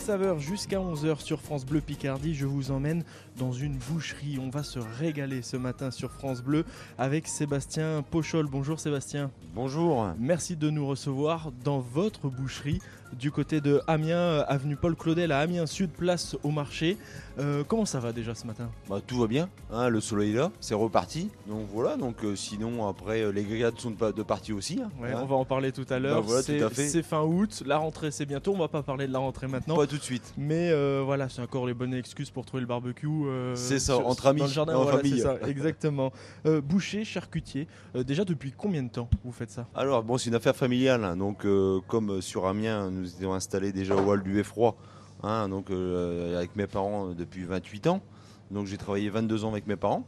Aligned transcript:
saveurs 0.00 0.38
jusqu'à 0.38 0.78
11h 0.78 1.20
sur 1.20 1.40
France 1.40 1.66
Bleu 1.66 1.82
Picardie. 1.82 2.34
Je 2.34 2.46
vous 2.46 2.70
emmène 2.70 3.04
dans 3.36 3.52
une 3.52 3.76
boucherie. 3.76 4.38
On 4.40 4.48
va 4.48 4.62
se 4.62 4.78
régaler 4.78 5.42
ce 5.42 5.58
matin 5.58 5.90
sur 5.90 6.10
France 6.10 6.40
Bleu 6.40 6.64
avec 6.96 7.28
Sébastien 7.28 8.02
Pochol. 8.10 8.46
Bonjour 8.50 8.80
Sébastien. 8.80 9.30
Bonjour. 9.54 10.08
Merci 10.18 10.56
de 10.56 10.70
nous 10.70 10.86
recevoir 10.86 11.52
dans 11.64 11.80
votre 11.80 12.28
boucherie 12.28 12.80
du 13.18 13.30
côté 13.30 13.60
de 13.60 13.80
Amiens, 13.86 14.44
avenue 14.48 14.76
Paul 14.76 14.94
Claudel 14.94 15.32
à 15.32 15.40
Amiens 15.40 15.66
Sud, 15.66 15.90
place 15.90 16.36
au 16.42 16.50
marché. 16.50 16.96
Euh, 17.40 17.64
comment 17.66 17.86
ça 17.86 18.00
va 18.00 18.12
déjà 18.12 18.34
ce 18.34 18.46
matin? 18.46 18.68
Bah, 18.88 19.00
Tout 19.06 19.18
va 19.18 19.26
bien, 19.26 19.48
hein, 19.72 19.88
le 19.88 20.00
soleil 20.00 20.32
est 20.32 20.36
là, 20.36 20.50
c'est 20.60 20.74
reparti. 20.74 21.30
Donc 21.46 21.66
voilà, 21.72 21.96
donc 21.96 22.22
euh, 22.24 22.36
sinon 22.36 22.86
après 22.86 23.22
euh, 23.22 23.30
les 23.30 23.44
grillades 23.44 23.78
sont 23.78 23.90
de, 23.92 24.22
partie 24.22 24.52
aussi. 24.52 24.80
Hein. 24.82 24.90
on 25.00 25.26
va 25.26 25.36
en 25.36 25.44
parler 25.44 25.72
tout 25.72 25.86
à 25.88 25.98
l'heure. 25.98 26.22
Bah, 26.22 26.42
c'est 26.42 27.02
fin 27.02 27.22
août, 27.22 27.62
la 27.64 27.78
rentrée 27.78 28.10
c'est 28.10 28.26
bientôt, 28.26 28.52
on 28.52 28.58
va 28.58 28.68
pas 28.68 28.82
parler 28.82 29.06
de 29.06 29.12
la 29.12 29.20
rentrée 29.20 29.46
maintenant. 29.46 29.76
Pas 29.76 29.86
tout 29.86 29.96
de 29.96 30.02
suite. 30.02 30.34
Mais 30.36 30.72
voilà, 31.02 31.28
c'est 31.28 31.42
encore 31.42 31.66
les 31.66 31.74
bonnes 31.74 31.94
excuses 31.94 32.30
pour 32.30 32.44
trouver 32.44 32.60
le 32.60 32.66
barbecue. 32.66 33.08
c'est 33.54 33.78
ça, 33.78 33.96
entre 33.98 34.26
amis, 34.26 34.40
dans 34.40 34.46
le 34.46 34.52
jardin, 34.52 34.76
en 34.76 34.86
famille. 34.86 35.20
Ça, 35.20 35.36
exactement. 35.46 36.12
boucher, 36.64 37.04
charcutier, 37.04 37.68
déjà 37.94 38.24
depuis 38.24 38.52
combien 38.56 38.82
de 38.82 38.90
temps 38.90 39.08
vous 39.24 39.32
faites 39.32 39.50
ça? 39.50 39.66
Alors 39.74 40.02
bon, 40.02 40.18
c'est 40.18 40.28
une 40.28 40.36
affaire 40.36 40.56
familiale, 40.56 41.04
hein. 41.04 41.16
donc 41.16 41.46
comme 41.86 42.20
sur 42.20 42.46
Amiens, 42.46 42.90
nous 43.00 43.08
étions 43.08 43.34
installés 43.34 43.72
déjà 43.72 43.96
au 43.96 44.08
hall 44.08 44.22
du 44.22 44.34
Beffroi, 44.34 44.76
hein, 45.22 45.48
donc 45.48 45.70
euh, 45.70 46.36
avec 46.36 46.54
mes 46.56 46.66
parents 46.66 47.08
euh, 47.10 47.14
depuis 47.14 47.44
28 47.44 47.86
ans. 47.88 48.02
Donc 48.50 48.66
j'ai 48.66 48.76
travaillé 48.76 49.08
22 49.10 49.44
ans 49.44 49.50
avec 49.50 49.66
mes 49.66 49.76
parents. 49.76 50.04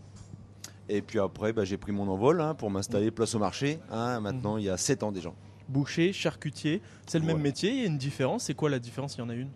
Et 0.89 1.01
puis 1.01 1.19
après, 1.19 1.53
bah, 1.53 1.65
j'ai 1.65 1.77
pris 1.77 1.93
mon 1.93 2.09
envol 2.09 2.41
hein, 2.41 2.55
pour 2.55 2.71
m'installer 2.71 3.11
place 3.11 3.35
au 3.35 3.39
marché. 3.39 3.79
Hein, 3.91 4.21
maintenant, 4.21 4.57
il 4.57 4.65
y 4.65 4.69
a 4.69 4.77
7 4.77 5.03
ans 5.03 5.13
déjà. 5.13 5.33
Boucher, 5.69 6.13
charcutier, 6.13 6.83
c'est 7.07 7.19
le 7.19 7.25
même 7.25 7.41
métier. 7.41 7.71
Il 7.71 7.81
y 7.81 7.83
a 7.85 7.87
une 7.87 7.99
différence. 7.99 8.45
C'est 8.45 8.55
quoi 8.55 8.69
la 8.69 8.79
différence 8.79 9.17
Il 9.17 9.21
y 9.21 9.23
en 9.23 9.29
a 9.29 9.35
une? 9.35 9.49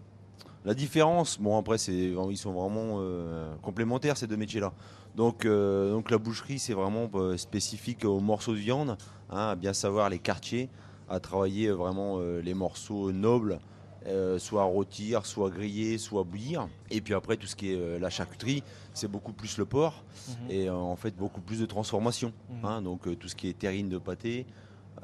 La 0.65 0.75
différence, 0.75 1.39
bon 1.39 1.59
après, 1.59 1.77
ils 1.77 2.37
sont 2.37 2.53
vraiment 2.53 2.99
euh, 3.01 3.55
complémentaires 3.63 4.17
ces 4.17 4.27
deux 4.27 4.37
métiers-là. 4.37 4.73
Donc, 5.15 5.47
donc 5.47 6.11
la 6.11 6.19
boucherie, 6.19 6.59
c'est 6.59 6.75
vraiment 6.75 7.09
spécifique 7.37 8.05
aux 8.05 8.21
morceaux 8.21 8.53
de 8.53 8.59
viande, 8.59 8.99
à 9.31 9.55
bien 9.57 9.73
savoir 9.73 10.11
les 10.11 10.19
quartiers, 10.19 10.69
à 11.09 11.21
travailler 11.21 11.71
vraiment 11.71 12.19
euh, 12.19 12.41
les 12.41 12.55
morceaux 12.55 13.13
nobles, 13.13 13.61
euh, 14.07 14.39
soit 14.39 14.63
à 14.63 14.65
rôtir, 14.65 15.27
soit 15.27 15.51
griller, 15.51 15.99
soit 15.99 16.25
bouillir. 16.25 16.69
Et 16.91 17.01
puis 17.01 17.15
après, 17.15 17.37
tout 17.37 17.47
ce 17.47 17.57
qui 17.57 17.73
est 17.73 17.77
euh, 17.77 17.99
la 17.99 18.11
charcuterie, 18.11 18.63
c'est 18.95 19.11
beaucoup 19.11 19.33
plus 19.33 19.59
le 19.59 19.65
porc 19.65 20.05
mhm. 20.29 20.51
et 20.51 20.71
en 20.71 20.97
fait 20.97 21.17
beaucoup 21.17 21.41
plus 21.41 21.61
de 21.61 21.67
transformation. 21.67 22.33
Mhm. 22.51 22.65
Hein. 22.65 22.83
donc 22.83 23.19
tout 23.19 23.29
ce 23.29 23.37
qui 23.37 23.49
est 23.49 23.59
terrine 23.59 23.89
de 23.89 23.99
pâté, 23.99 24.47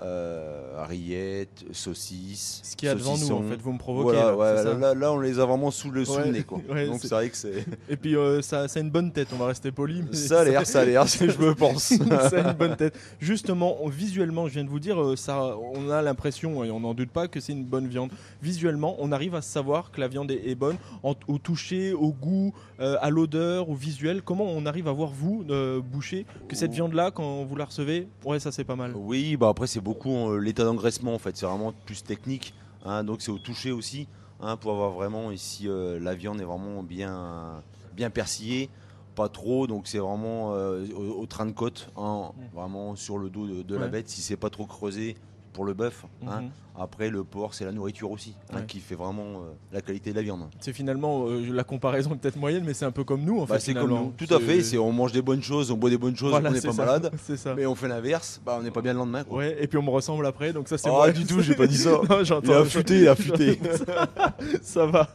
euh, 0.00 0.84
rillettes, 0.84 1.64
saucisses. 1.72 2.60
Ce 2.64 2.76
qu'il 2.76 2.88
y 2.88 2.90
a 2.90 2.94
devant 2.94 3.16
nous, 3.18 3.30
en 3.30 3.42
fait, 3.42 3.56
vous 3.56 3.72
me 3.72 3.78
provoquez. 3.78 4.16
là, 4.16 5.12
on 5.12 5.20
les 5.20 5.38
a 5.38 5.44
vraiment 5.44 5.70
sous 5.70 5.90
le, 5.90 6.04
sous 6.04 6.20
nez. 6.20 6.42
Quoi. 6.42 6.60
Donc 6.86 7.00
c'est 7.00 7.10
vrai 7.10 7.28
que 7.28 7.36
c'est. 7.36 7.64
Et 7.88 7.96
puis 7.96 8.16
euh, 8.16 8.40
ça, 8.42 8.68
ça, 8.68 8.80
a 8.80 8.82
une 8.82 8.90
bonne 8.90 9.12
tête, 9.12 9.28
on 9.32 9.36
va 9.36 9.46
rester 9.46 9.70
poli. 9.70 10.02
Ça 10.12 10.40
a 10.40 10.44
l'air, 10.44 10.66
ça 10.66 10.80
a 10.80 10.84
l'air, 10.84 11.06
je 11.06 11.24
me 11.24 11.54
pense. 11.54 11.92
ça 12.30 12.44
a 12.44 12.50
une 12.50 12.56
bonne 12.56 12.76
tête. 12.76 12.98
Justement, 13.20 13.78
visuellement, 13.86 14.48
je 14.48 14.54
viens 14.54 14.64
de 14.64 14.70
vous 14.70 14.80
dire, 14.80 15.00
euh, 15.00 15.16
ça, 15.16 15.56
on 15.74 15.90
a 15.90 16.00
l'impression, 16.02 16.64
et 16.64 16.70
on 16.70 16.80
n'en 16.80 16.94
doute 16.94 17.10
pas, 17.10 17.28
que 17.28 17.40
c'est 17.40 17.52
une 17.52 17.64
bonne 17.64 17.86
viande. 17.86 18.10
Visuellement, 18.42 18.96
on 18.98 19.12
arrive 19.12 19.34
à 19.34 19.42
savoir 19.42 19.90
que 19.90 20.00
la 20.00 20.08
viande 20.08 20.30
est, 20.30 20.54
bonne 20.54 20.76
au 21.02 21.38
toucher, 21.38 21.92
au 21.92 22.12
goût, 22.12 22.54
euh, 22.80 22.96
à 23.00 23.10
l'odeur, 23.10 23.68
au 23.68 23.74
visuel. 23.74 24.22
Comment 24.22 24.44
on 24.44 24.64
arrive 24.66 24.88
à 24.88 24.92
voir, 24.92 25.10
vous, 25.10 25.44
boucher, 25.84 26.26
que 26.48 26.56
cette 26.56 26.72
viande-là, 26.72 27.10
quand 27.10 27.44
vous 27.44 27.56
la 27.56 27.66
recevez, 27.66 28.08
ouais, 28.24 28.40
ça 28.40 28.52
c'est 28.52 28.64
pas 28.64 28.76
mal. 28.76 28.92
Oui, 28.94 29.36
bah 29.36 29.48
après 29.48 29.66
c'est 29.66 29.81
beaucoup 29.82 30.30
euh, 30.30 30.38
l'état 30.38 30.64
d'engraissement 30.64 31.14
en 31.14 31.18
fait, 31.18 31.36
c'est 31.36 31.46
vraiment 31.46 31.72
plus 31.84 32.02
technique. 32.02 32.54
Hein, 32.84 33.04
donc 33.04 33.22
c'est 33.22 33.30
au 33.30 33.38
toucher 33.38 33.70
aussi 33.70 34.08
hein, 34.40 34.56
pour 34.56 34.72
avoir 34.72 34.90
vraiment 34.90 35.30
ici 35.30 35.68
euh, 35.68 36.00
la 36.00 36.14
viande 36.14 36.40
est 36.40 36.44
vraiment 36.44 36.82
bien, 36.82 37.62
bien 37.94 38.10
persillée, 38.10 38.70
pas 39.14 39.28
trop, 39.28 39.66
donc 39.66 39.86
c'est 39.86 39.98
vraiment 39.98 40.54
euh, 40.54 40.86
au, 40.94 41.26
train 41.26 41.46
de 41.46 41.52
côte, 41.52 41.90
hein, 41.96 42.32
mmh. 42.34 42.56
vraiment 42.56 42.96
sur 42.96 43.18
le 43.18 43.30
dos 43.30 43.62
de, 43.62 43.76
la 43.76 43.88
bête. 43.88 44.08
Si 44.08 44.22
c'est 44.22 44.36
pas 44.36 44.50
trop 44.50 44.66
creusé, 44.66 45.16
pour 45.52 45.64
le 45.64 45.74
bœuf. 45.74 46.06
Mhm. 46.22 46.50
Après, 46.78 47.10
le 47.10 47.22
porc, 47.22 47.52
c'est 47.54 47.66
la 47.66 47.72
nourriture 47.72 48.10
aussi, 48.10 48.34
hein, 48.52 48.62
qui 48.62 48.80
fait 48.80 48.94
vraiment 48.94 49.22
euh, 49.24 49.52
la 49.72 49.82
qualité 49.82 50.10
de 50.10 50.16
la 50.16 50.22
viande. 50.22 50.48
C'est 50.58 50.72
finalement, 50.72 51.26
euh, 51.26 51.52
la 51.52 51.64
comparaison 51.64 52.14
est 52.14 52.16
peut-être 52.16 52.36
moyenne, 52.36 52.64
mais 52.64 52.72
c'est 52.72 52.86
un 52.86 52.90
peu 52.90 53.04
comme 53.04 53.22
nous 53.24 53.40
en 53.40 53.44
bah, 53.44 53.54
fait. 53.54 53.60
C'est 53.60 53.74
comme 53.74 53.90
nous, 53.90 54.14
tout 54.16 54.32
à 54.32 54.40
fait. 54.40 54.62
C'est 54.62 54.78
on 54.78 54.90
mange 54.90 55.12
des 55.12 55.20
bonnes 55.20 55.42
choses, 55.42 55.70
on 55.70 55.76
boit 55.76 55.90
des 55.90 55.98
bonnes 55.98 56.16
choses, 56.16 56.32
on 56.32 56.40
n'est 56.40 56.60
pas 56.60 56.72
malade. 56.72 57.10
Ça. 57.36 57.54
Mais 57.54 57.66
on 57.66 57.74
fait 57.74 57.88
l'inverse, 57.88 58.40
bah, 58.44 58.56
on 58.58 58.62
n'est 58.62 58.70
pas 58.70 58.80
bien 58.80 58.92
le 58.92 59.00
lendemain. 59.00 59.24
Ouais, 59.28 59.56
et 59.60 59.66
puis 59.66 59.76
on 59.78 59.82
me 59.82 59.90
ressemble 59.90 60.24
après, 60.26 60.52
donc 60.52 60.68
ça 60.68 60.78
c'est 60.78 60.90
ah, 60.90 61.10
du 61.10 61.24
tout, 61.24 61.40
j'ai 61.40 61.54
pas 61.54 61.66
dit 61.66 61.76
ça. 61.78 62.00
il 62.42 62.52
a 62.52 62.58
affûté, 62.58 63.00
il 63.00 63.08
a 63.08 63.12
affûté. 63.12 63.58
ça 64.62 64.86
va. 64.86 65.08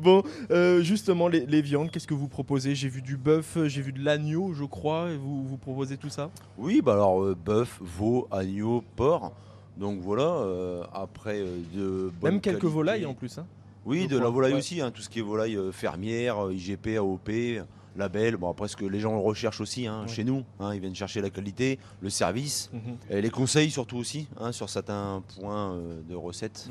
Bon, 0.00 0.22
euh, 0.50 0.82
justement, 0.82 1.28
les, 1.28 1.62
viandes, 1.62 1.90
qu'est-ce 1.90 2.06
que 2.06 2.14
vous 2.14 2.28
proposez? 2.28 2.74
J'ai 2.74 2.88
vu 2.88 3.02
du 3.02 3.16
bœuf, 3.16 3.58
j'ai 3.66 3.82
vu 3.82 3.92
de 3.92 4.04
l'agneau, 4.04 4.52
je 4.54 4.64
crois, 4.64 5.10
et 5.10 5.16
vous, 5.16 5.44
vous 5.44 5.56
proposez 5.56 5.96
tout 5.96 6.10
ça? 6.10 6.30
Oui, 6.58 6.80
bah 6.82 6.94
alors 6.94 7.34
bœuf, 7.34 7.78
veau, 7.80 8.28
agneau, 8.30 8.82
porc. 8.96 9.32
Donc 9.76 10.00
voilà, 10.00 10.22
euh, 10.22 10.84
après 10.92 11.38
euh, 11.38 11.60
de 11.74 12.12
Même 12.22 12.40
quelques 12.40 12.64
volailles 12.64 13.06
en 13.06 13.14
plus. 13.14 13.38
Hein, 13.38 13.46
oui, 13.84 14.08
de 14.08 14.18
la 14.18 14.28
volaille 14.28 14.54
aussi, 14.54 14.80
hein, 14.80 14.90
tout 14.90 15.02
ce 15.02 15.08
qui 15.08 15.20
est 15.20 15.22
volaille 15.22 15.56
euh, 15.56 15.70
fermière, 15.70 16.50
IGP, 16.50 16.96
AOP, 16.96 17.30
label. 17.96 18.36
Bon, 18.36 18.50
après, 18.50 18.68
ce 18.68 18.76
que 18.76 18.84
les 18.84 18.98
gens 18.98 19.20
recherchent 19.20 19.60
aussi 19.60 19.86
hein, 19.86 20.06
chez 20.06 20.24
nous, 20.24 20.44
ils 20.72 20.80
viennent 20.80 20.94
chercher 20.94 21.20
la 21.20 21.30
qualité, 21.30 21.78
le 22.00 22.10
service, 22.10 22.70
mhm. 22.72 22.96
et 23.10 23.20
les 23.20 23.30
conseils 23.30 23.70
surtout 23.70 23.96
aussi 23.96 24.28
sur 24.50 24.68
certains 24.68 25.22
points 25.38 25.78
de 26.08 26.14
recettes. 26.14 26.68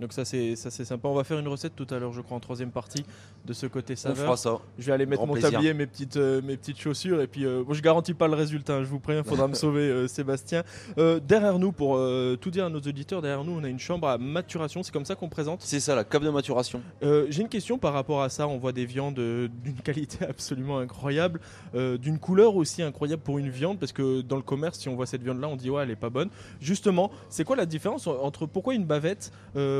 Donc 0.00 0.12
ça 0.12 0.24
c'est 0.24 0.56
ça 0.56 0.70
c'est 0.70 0.84
sympa. 0.84 1.08
On 1.08 1.14
va 1.14 1.24
faire 1.24 1.38
une 1.38 1.48
recette 1.48 1.76
tout 1.76 1.86
à 1.90 1.98
l'heure, 1.98 2.12
je 2.12 2.20
crois, 2.20 2.36
en 2.36 2.40
troisième 2.40 2.70
partie 2.70 3.04
de 3.44 3.52
ce 3.52 3.66
côté 3.66 3.94
saveur. 3.96 4.18
On 4.18 4.24
fera 4.24 4.36
ça. 4.36 4.58
Je 4.78 4.86
vais 4.86 4.92
aller 4.92 5.06
mettre 5.06 5.26
mon 5.26 5.36
tablier, 5.36 5.74
mes 5.74 5.86
petites 5.86 6.16
euh, 6.16 6.42
mes 6.42 6.56
petites 6.56 6.80
chaussures 6.80 7.20
et 7.20 7.26
puis 7.26 7.44
euh, 7.44 7.62
je 7.70 7.80
garantis 7.80 8.14
pas 8.14 8.26
le 8.26 8.34
résultat. 8.34 8.82
Je 8.82 8.88
vous 8.88 8.98
préviens, 8.98 9.22
il 9.24 9.28
faudra 9.28 9.46
me 9.48 9.54
sauver, 9.64 9.82
euh, 9.82 10.08
Sébastien. 10.08 10.62
derrière 10.96 11.58
nous, 11.58 11.72
pour 11.72 11.94
tout 12.40 12.50
dire 12.50 12.66
à 12.66 12.70
nos 12.70 12.80
auditeurs, 12.80 13.22
derrière 13.22 13.44
nous, 13.44 13.52
on 13.52 13.64
a 13.64 13.68
une 13.68 13.78
chambre 13.78 14.08
à 14.08 14.18
maturation. 14.18 14.82
C'est 14.82 14.92
comme 14.92 15.04
ça 15.04 15.14
qu'on 15.14 15.28
présente? 15.28 15.60
C'est 15.62 15.80
ça, 15.80 15.94
la 15.94 16.04
cave 16.04 16.24
de 16.24 16.30
maturation. 16.30 16.82
J'ai 17.02 17.42
une 17.42 17.48
question 17.48 17.78
par 17.78 17.92
rapport 17.92 18.22
à 18.22 18.28
ça. 18.28 18.48
On 18.48 18.58
voit 18.58 18.72
des 18.72 18.86
viandes 18.86 19.14
d'une 19.14 19.76
qualité 19.84 20.24
absolument 20.24 20.78
incroyable, 20.78 21.40
d'une 21.74 22.18
couleur 22.18 22.56
aussi 22.56 22.82
incroyable 22.82 23.22
pour 23.22 23.38
une 23.38 23.50
viande, 23.50 23.78
parce 23.78 23.92
que 23.92 24.20
dans 24.22 24.36
le 24.36 24.42
commerce, 24.42 24.78
si 24.78 24.88
on 24.88 24.96
voit 24.96 25.06
cette 25.06 25.22
viande-là, 25.22 25.48
on 25.48 25.56
dit 25.56 25.70
ouais, 25.70 25.82
elle 25.82 25.90
est 25.90 25.96
pas 25.96 26.10
bonne. 26.10 26.30
Justement, 26.60 27.10
c'est 27.28 27.44
quoi 27.44 27.56
la 27.56 27.66
différence 27.66 28.06
entre 28.06 28.46
pourquoi 28.46 28.74
une 28.74 28.84
bavette 28.84 29.32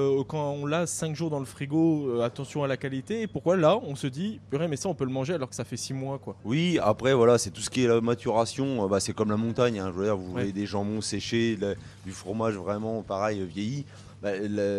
euh, 0.05 0.25
quand 0.25 0.53
on 0.53 0.67
l'a 0.67 0.87
5 0.87 1.15
jours 1.15 1.31
dans 1.31 1.39
le 1.39 1.45
frigo, 1.45 2.09
euh, 2.09 2.23
attention 2.23 2.63
à 2.63 2.69
la 2.69 2.77
qualité. 2.77 3.23
Et 3.23 3.27
pourquoi 3.27 3.57
là, 3.57 3.79
on 3.83 3.97
se 3.97 4.07
dit, 4.07 4.41
purée, 4.51 4.69
mais 4.69 4.77
ça, 4.77 4.89
on 4.89 4.95
peut 4.95 5.05
le 5.05 5.11
manger 5.11 5.35
alors 5.35 5.49
que 5.49 5.55
ça 5.55 5.65
fait 5.65 5.77
6 5.77 5.95
mois, 5.95 6.19
quoi. 6.19 6.37
Oui, 6.45 6.79
après, 6.83 7.15
voilà, 7.15 7.39
c'est 7.39 7.51
tout 7.51 7.61
ce 7.61 7.71
qui 7.71 7.85
est 7.85 7.89
la 7.89 8.01
maturation. 8.01 8.85
Euh, 8.85 8.89
bah, 8.89 9.01
c'est 9.01 9.13
comme 9.13 9.31
la 9.31 9.37
montagne. 9.37 9.79
Hein, 9.79 9.91
je 9.93 9.99
veux 9.99 10.05
dire, 10.05 10.17
vous 10.17 10.31
voyez 10.31 10.53
des 10.53 10.67
jambons 10.67 11.01
séchés, 11.01 11.59
du 12.05 12.13
fromage 12.13 12.55
vraiment 12.55 13.03
pareil, 13.03 13.45
vieilli. 13.45 13.85
Bah, 14.23 14.31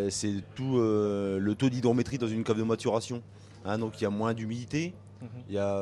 c'est 0.09 0.33
tout 0.55 0.77
le 0.77 1.53
taux 1.53 1.69
d'hydrométrie 1.69 2.17
dans 2.17 2.27
une 2.27 2.43
cave 2.43 2.57
de 2.57 2.63
maturation. 2.63 3.21
Hein, 3.63 3.77
donc 3.77 3.99
il 3.99 4.03
y 4.03 4.07
a 4.07 4.09
moins 4.09 4.33
d'humidité, 4.33 4.93
mhm. 5.21 5.27
il 5.49 5.55
y 5.55 5.57
a 5.57 5.75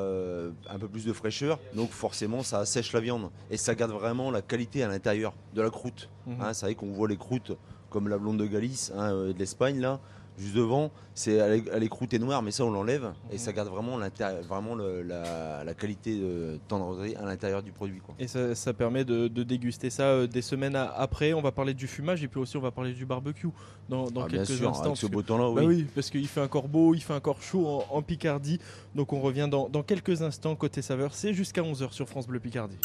un 0.70 0.80
peu 0.80 0.88
plus 0.88 1.06
de 1.06 1.12
fraîcheur, 1.12 1.60
donc 1.76 1.92
forcément 1.92 2.44
ça 2.44 2.60
assèche 2.60 2.94
la 2.94 3.02
viande 3.02 3.30
et 3.52 3.58
ça 3.58 3.76
garde 3.76 3.92
vraiment 3.92 4.32
la 4.32 4.42
qualité 4.42 4.84
à 4.84 4.88
l'intérieur 4.88 5.34
de 5.54 5.62
la 5.62 5.70
croûte. 5.70 6.10
Mhm. 6.26 6.38
Hein, 6.42 6.54
c'est 6.54 6.66
vrai 6.66 6.76
qu'on 6.76 6.92
voit 6.92 7.10
les 7.10 7.18
croûtes 7.18 7.52
comme 7.94 8.10
la 8.10 8.18
blonde 8.18 8.40
de 8.40 8.46
Galice, 8.48 8.92
hein, 8.98 9.14
euh, 9.14 9.34
de 9.34 9.40
l'Espagne 9.40 9.80
là, 9.80 10.00
juste 10.40 10.56
devant, 10.56 10.90
c'est 11.14 11.34
elle, 11.34 11.84
est 11.84 11.90
croûtée 11.90 12.18
noire, 12.18 12.42
mais 12.42 12.50
ça 12.50 12.66
on 12.66 12.72
l'enlève 12.72 13.14
et 13.32 13.38
ça 13.38 13.54
garde 13.54 13.70
vraiment, 13.70 14.00
vraiment 14.48 14.76
la, 14.76 15.74
qualité 15.76 16.18
de 16.18 16.60
tendreté 16.68 17.16
à 17.16 17.26
l'intérieur 17.26 17.62
du 17.62 17.72
produit. 17.72 18.00
Quoi. 18.00 18.16
Et 18.18 18.28
ça, 18.28 18.74
permet 18.74 19.06
de, 19.06 19.28
déguster 19.28 19.92
ça 19.92 20.06
euh, 20.06 20.28
des 20.28 20.42
semaines 20.42 20.76
après. 20.76 21.34
On 21.34 21.42
va 21.42 21.52
parler 21.52 21.76
du 21.76 21.86
fumage 21.86 22.24
et 22.24 22.28
puis 22.28 22.40
aussi 22.40 22.58
on 22.58 22.62
va 22.62 22.72
parler 22.72 22.94
du 22.94 23.06
barbecue 23.06 23.50
dans, 23.90 24.08
ah, 24.08 24.28
quelques 24.28 24.32
bien 24.32 24.46
sûr, 24.46 24.70
instants. 24.70 24.86
Avec 24.86 24.98
ce 24.98 25.06
beau 25.06 25.22
temps-là, 25.22 25.54
bah 25.54 25.62
oui. 25.64 25.86
parce 25.94 26.10
qu'il 26.10 26.28
fait 26.28 26.42
encore 26.42 26.68
beau, 26.68 26.96
il 26.96 27.02
fait 27.02 27.14
encore 27.14 27.42
chaud 27.42 27.84
en, 27.92 28.02
Picardie. 28.02 28.60
Donc 28.96 29.14
on 29.14 29.22
revient 29.22 29.48
dans, 29.50 29.70
dans 29.70 29.84
quelques 29.84 30.24
instants 30.24 30.56
côté 30.56 30.82
saveur. 30.82 31.14
C'est 31.14 31.34
jusqu'à 31.34 31.62
11h 31.62 31.92
sur 31.92 32.10
France 32.10 32.26
Bleu 32.26 32.40
Picardie. 32.40 32.80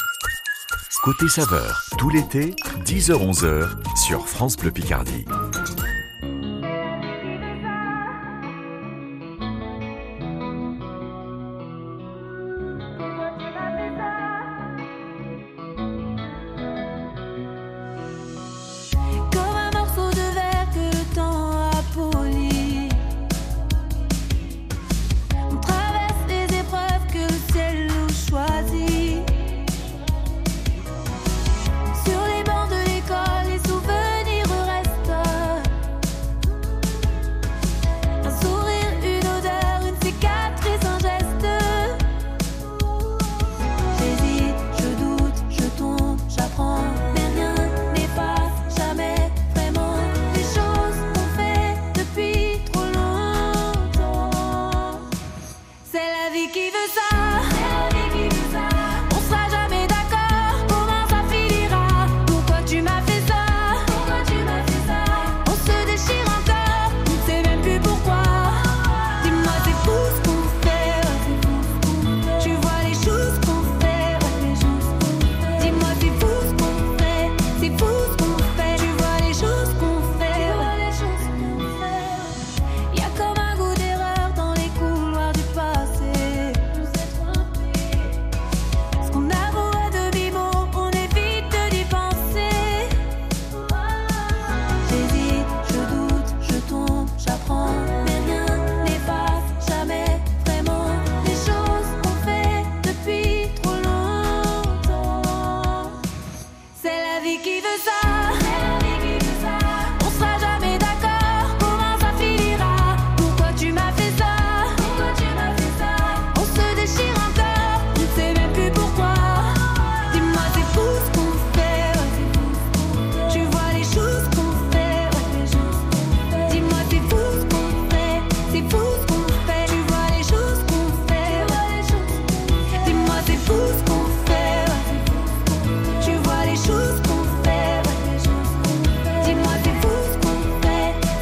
Côté 1.03 1.29
saveur, 1.29 1.85
tout 1.97 2.11
l'été, 2.11 2.55
10h-11h 2.85 3.69
sur 3.97 4.27
France 4.27 4.56
Bleu 4.56 4.73
Picardie. 4.73 5.25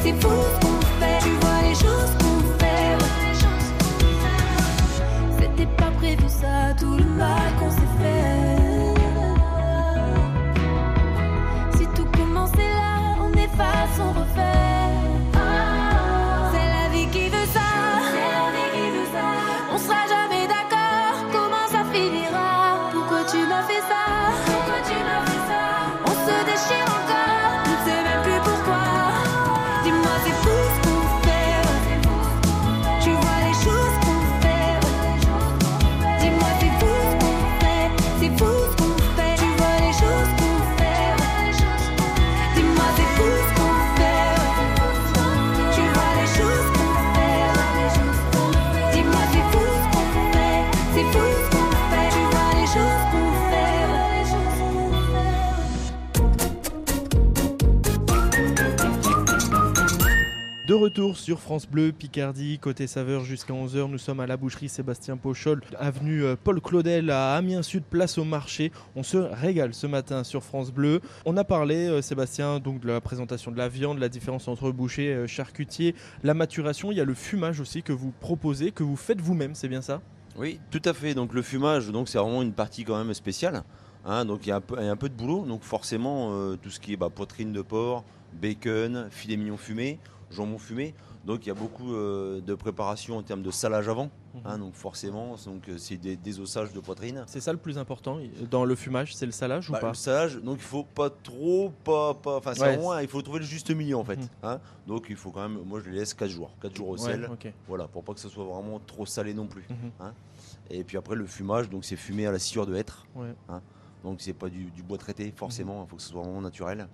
c'est 0.07 0.21
fou 0.21 0.29
ce 0.29 0.65
qu'on 0.65 0.81
fait. 0.99 1.19
Tu 1.21 1.29
vois 1.41 1.61
les 1.63 1.75
choses 1.75 2.13
qu'on 2.19 2.39
fait. 2.59 2.97
C'était 5.39 5.71
pas 5.77 5.91
prévu 5.97 6.27
ça, 6.27 6.73
tout 6.79 6.95
le 6.97 7.03
mal 7.03 7.51
qu'on 7.59 7.71
s'est 7.71 7.93
fait. 8.01 8.36
Retour 60.77 61.17
sur 61.17 61.39
France 61.39 61.67
Bleu, 61.67 61.91
Picardie, 61.91 62.59
côté 62.59 62.87
saveur 62.87 63.25
jusqu'à 63.25 63.53
11h. 63.53 63.89
Nous 63.89 63.97
sommes 63.97 64.19
à 64.19 64.27
la 64.27 64.37
boucherie 64.37 64.69
Sébastien 64.69 65.17
Pochol, 65.17 65.61
avenue 65.79 66.23
euh, 66.23 66.35
Paul 66.41 66.61
Claudel 66.61 67.09
à 67.09 67.35
Amiens 67.35 67.63
Sud, 67.63 67.83
place 67.83 68.17
au 68.17 68.23
marché. 68.23 68.71
On 68.95 69.01
se 69.01 69.17
régale 69.17 69.73
ce 69.73 69.87
matin 69.87 70.23
sur 70.23 70.43
France 70.43 70.71
Bleu. 70.71 71.01
On 71.25 71.35
a 71.35 71.43
parlé, 71.43 71.87
euh, 71.87 72.01
Sébastien, 72.01 72.59
donc 72.59 72.79
de 72.79 72.87
la 72.87 73.01
présentation 73.01 73.51
de 73.51 73.57
la 73.57 73.67
viande, 73.67 73.97
la 73.97 74.07
différence 74.07 74.47
entre 74.47 74.71
boucher, 74.71 75.13
euh, 75.13 75.27
charcutier, 75.27 75.95
la 76.23 76.35
maturation. 76.35 76.91
Il 76.91 76.97
y 76.97 77.01
a 77.01 77.05
le 77.05 77.15
fumage 77.15 77.59
aussi 77.59 77.81
que 77.81 77.93
vous 77.93 78.13
proposez, 78.19 78.71
que 78.71 78.83
vous 78.83 78.95
faites 78.97 79.19
vous-même, 79.19 79.55
c'est 79.55 79.69
bien 79.69 79.81
ça? 79.81 80.01
Oui, 80.37 80.59
tout 80.69 80.81
à 80.85 80.93
fait. 80.93 81.15
Donc 81.15 81.33
le 81.33 81.41
fumage, 81.41 81.89
donc 81.89 82.07
c'est 82.07 82.19
vraiment 82.19 82.43
une 82.43 82.53
partie 82.53 82.83
quand 82.83 82.97
même 82.97 83.13
spéciale. 83.15 83.63
hein. 84.05 84.25
donc 84.25 84.45
il 84.45 84.49
y, 84.49 84.51
a 84.51 84.57
un 84.57 84.95
peu, 84.95 85.09
de 85.09 85.15
boulot. 85.15 85.45
Donc 85.45 85.63
forcément, 85.63 86.55
tout 86.57 86.69
ce 86.69 86.79
qui 86.79 86.93
est 86.93 86.97
bah, 86.97 87.09
poitrine 87.09 87.51
de 87.51 87.63
porc, 87.63 88.03
bacon, 88.39 89.07
filet 89.09 89.37
mignon 89.37 89.57
fumé, 89.57 89.97
jambon 90.31 90.57
fumé. 90.57 90.93
Donc 91.25 91.45
il 91.45 91.49
y 91.49 91.51
a 91.51 91.55
beaucoup 91.55 91.93
euh, 91.93 92.39
de 92.41 92.55
préparation 92.55 93.17
en 93.17 93.21
termes 93.23 93.41
de 93.43 93.51
salage 93.51 93.89
avant. 93.89 94.09
hein. 94.45 94.57
donc 94.57 94.75
forcément, 94.75 95.35
donc, 95.45 95.67
euh, 95.67 95.77
c'est 95.77 95.97
des 95.97 96.15
désossages 96.15 96.71
de 96.71 96.79
poitrine. 96.79 97.23
C'est 97.27 97.41
ça 97.41 97.51
le 97.51 97.57
plus 97.57 97.77
important 97.77 98.17
dans 98.49 98.63
le 98.63 98.75
fumage, 98.75 99.13
c'est 99.15 99.25
le 99.25 99.31
salage 99.33 99.69
Bah, 99.69 99.77
ou 99.77 99.81
pas 99.81 99.87
le 99.89 99.93
salage, 99.95 100.37
donc 100.37 100.57
il 100.59 100.63
faut 100.63 100.83
pas 100.85 101.09
trop, 101.09 101.73
pas, 101.83 102.13
pas. 102.13 102.37
Enfin, 102.37 102.53
c'est 102.53 102.61
Ouais. 102.61 102.75
vraiment, 102.77 102.97
il 102.99 103.07
faut 103.09 103.21
trouver 103.21 103.39
le 103.39 103.45
juste 103.45 103.71
milieu 103.71 103.97
en 103.97 104.05
fait. 104.05 104.15
Mhm. 104.17 104.27
hein. 104.43 104.59
donc 104.87 105.07
il 105.09 105.15
faut 105.17 105.31
quand 105.31 105.41
même, 105.49 105.59
moi 105.65 105.81
je 105.83 105.89
les 105.89 105.97
laisse 105.97 106.13
4 106.13 106.29
jours, 106.29 106.51
4 106.61 106.75
jours 106.75 106.89
au 106.89 106.93
Ouais, 106.97 107.11
sel. 107.11 107.29
Voilà, 107.67 107.87
pour 107.89 108.03
pas 108.05 108.13
que 108.13 108.19
ce 108.21 108.29
soit 108.29 108.45
vraiment 108.45 108.79
trop 108.79 109.05
salé 109.05 109.33
non 109.33 109.47
plus. 109.47 109.65
Mhm. 109.69 110.13
Et 110.69 110.83
puis 110.85 110.95
après 110.97 111.15
le 111.15 111.25
fumage, 111.25 111.69
donc 111.69 111.83
c'est 111.83 111.95
fumé 111.97 112.25
à 112.25 112.31
la 112.31 112.39
sciure 112.39 112.65
de 112.65 112.75
hêtre. 112.75 113.05
Ouais. 113.15 113.33
Donc 114.03 114.21
c'est 114.21 114.33
pas 114.33 114.47
du, 114.47 114.65
du 114.71 114.83
bois 114.83 114.97
traité 114.97 115.33
forcément, 115.35 115.83
il 115.85 115.89
faut 115.89 115.97
que 115.97 116.01
ce 116.01 116.09
soit 116.09 116.21
vraiment 116.23 116.39
naturel. 116.41 116.87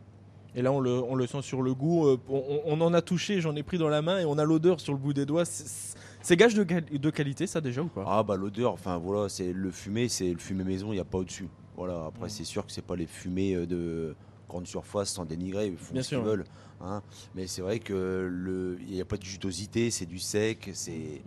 Et 0.55 0.62
là, 0.62 0.72
on 0.72 0.79
le, 0.79 0.91
on 0.91 1.15
le 1.15 1.25
sent 1.27 1.41
sur 1.41 1.62
le 1.62 1.74
goût. 1.74 2.07
euh, 2.07 2.17
on, 2.29 2.62
on 2.65 2.81
en 2.81 2.93
a 2.93 3.01
touché, 3.01 3.41
j'en 3.41 3.55
ai 3.55 3.63
pris 3.63 3.77
dans 3.77 3.89
la 3.89 4.01
main 4.01 4.19
et 4.19 4.25
on 4.25 4.38
a 4.38 4.43
l'odeur 4.43 4.79
sur 4.79 4.93
le 4.93 5.00
bout 5.00 5.13
des 5.13 5.25
doigts. 5.25 5.45
C'est- 5.45 6.36
gage 6.36 6.53
de, 6.53 6.63
quali- 6.63 7.00
de 7.00 7.10
qualité, 7.10 7.48
ça 7.48 7.60
déjà 7.62 7.81
ou 7.81 7.88
pas? 7.88 8.03
Ah 8.07 8.24
bah 8.24 8.36
l'odeur, 8.36 8.74
enfin 8.74 8.98
voilà, 8.98 9.29
c'est 9.29 9.51
le 9.51 9.72
fumé, 9.72 10.07
c'est 10.10 10.31
le 10.31 10.39
fumé 10.39 10.63
maison, 10.63 10.88
il 10.91 10.95
n'y 10.95 11.00
a 11.01 11.05
pas 11.05 11.17
au-dessus. 11.17 11.48
Voilà, 11.75 12.05
après 12.05 12.29
c'est 12.29 12.43
sûr 12.43 12.65
que 12.65 12.72
c'est 12.72 12.86
pas 12.86 12.95
les 12.95 13.07
fumées 13.07 13.55
euh, 13.55 13.65
de 13.65 14.15
grande 14.48 14.67
surface 14.67 15.10
sans 15.10 15.25
dénigrer, 15.25 15.67
ils 15.67 15.75
font 15.77 15.93
Bien 15.93 16.03
ce 16.03 16.10
qu'ils 16.10 16.17
sûr, 16.17 16.24
ouais. 16.24 16.29
veulent. 16.31 16.45
hein. 16.81 17.01
Mais 17.36 17.48
c'est 17.48 17.62
vrai 17.63 17.79
que 17.79 18.29
le, 18.31 18.77
il 18.88 18.93
n'y 18.93 19.01
a 19.01 19.05
pas 19.05 19.17
de 19.17 19.24
jutosité, 19.24 19.89
c'est 19.89 20.05
du 20.05 20.19
sec, 20.19 20.69
c'est 20.74 21.24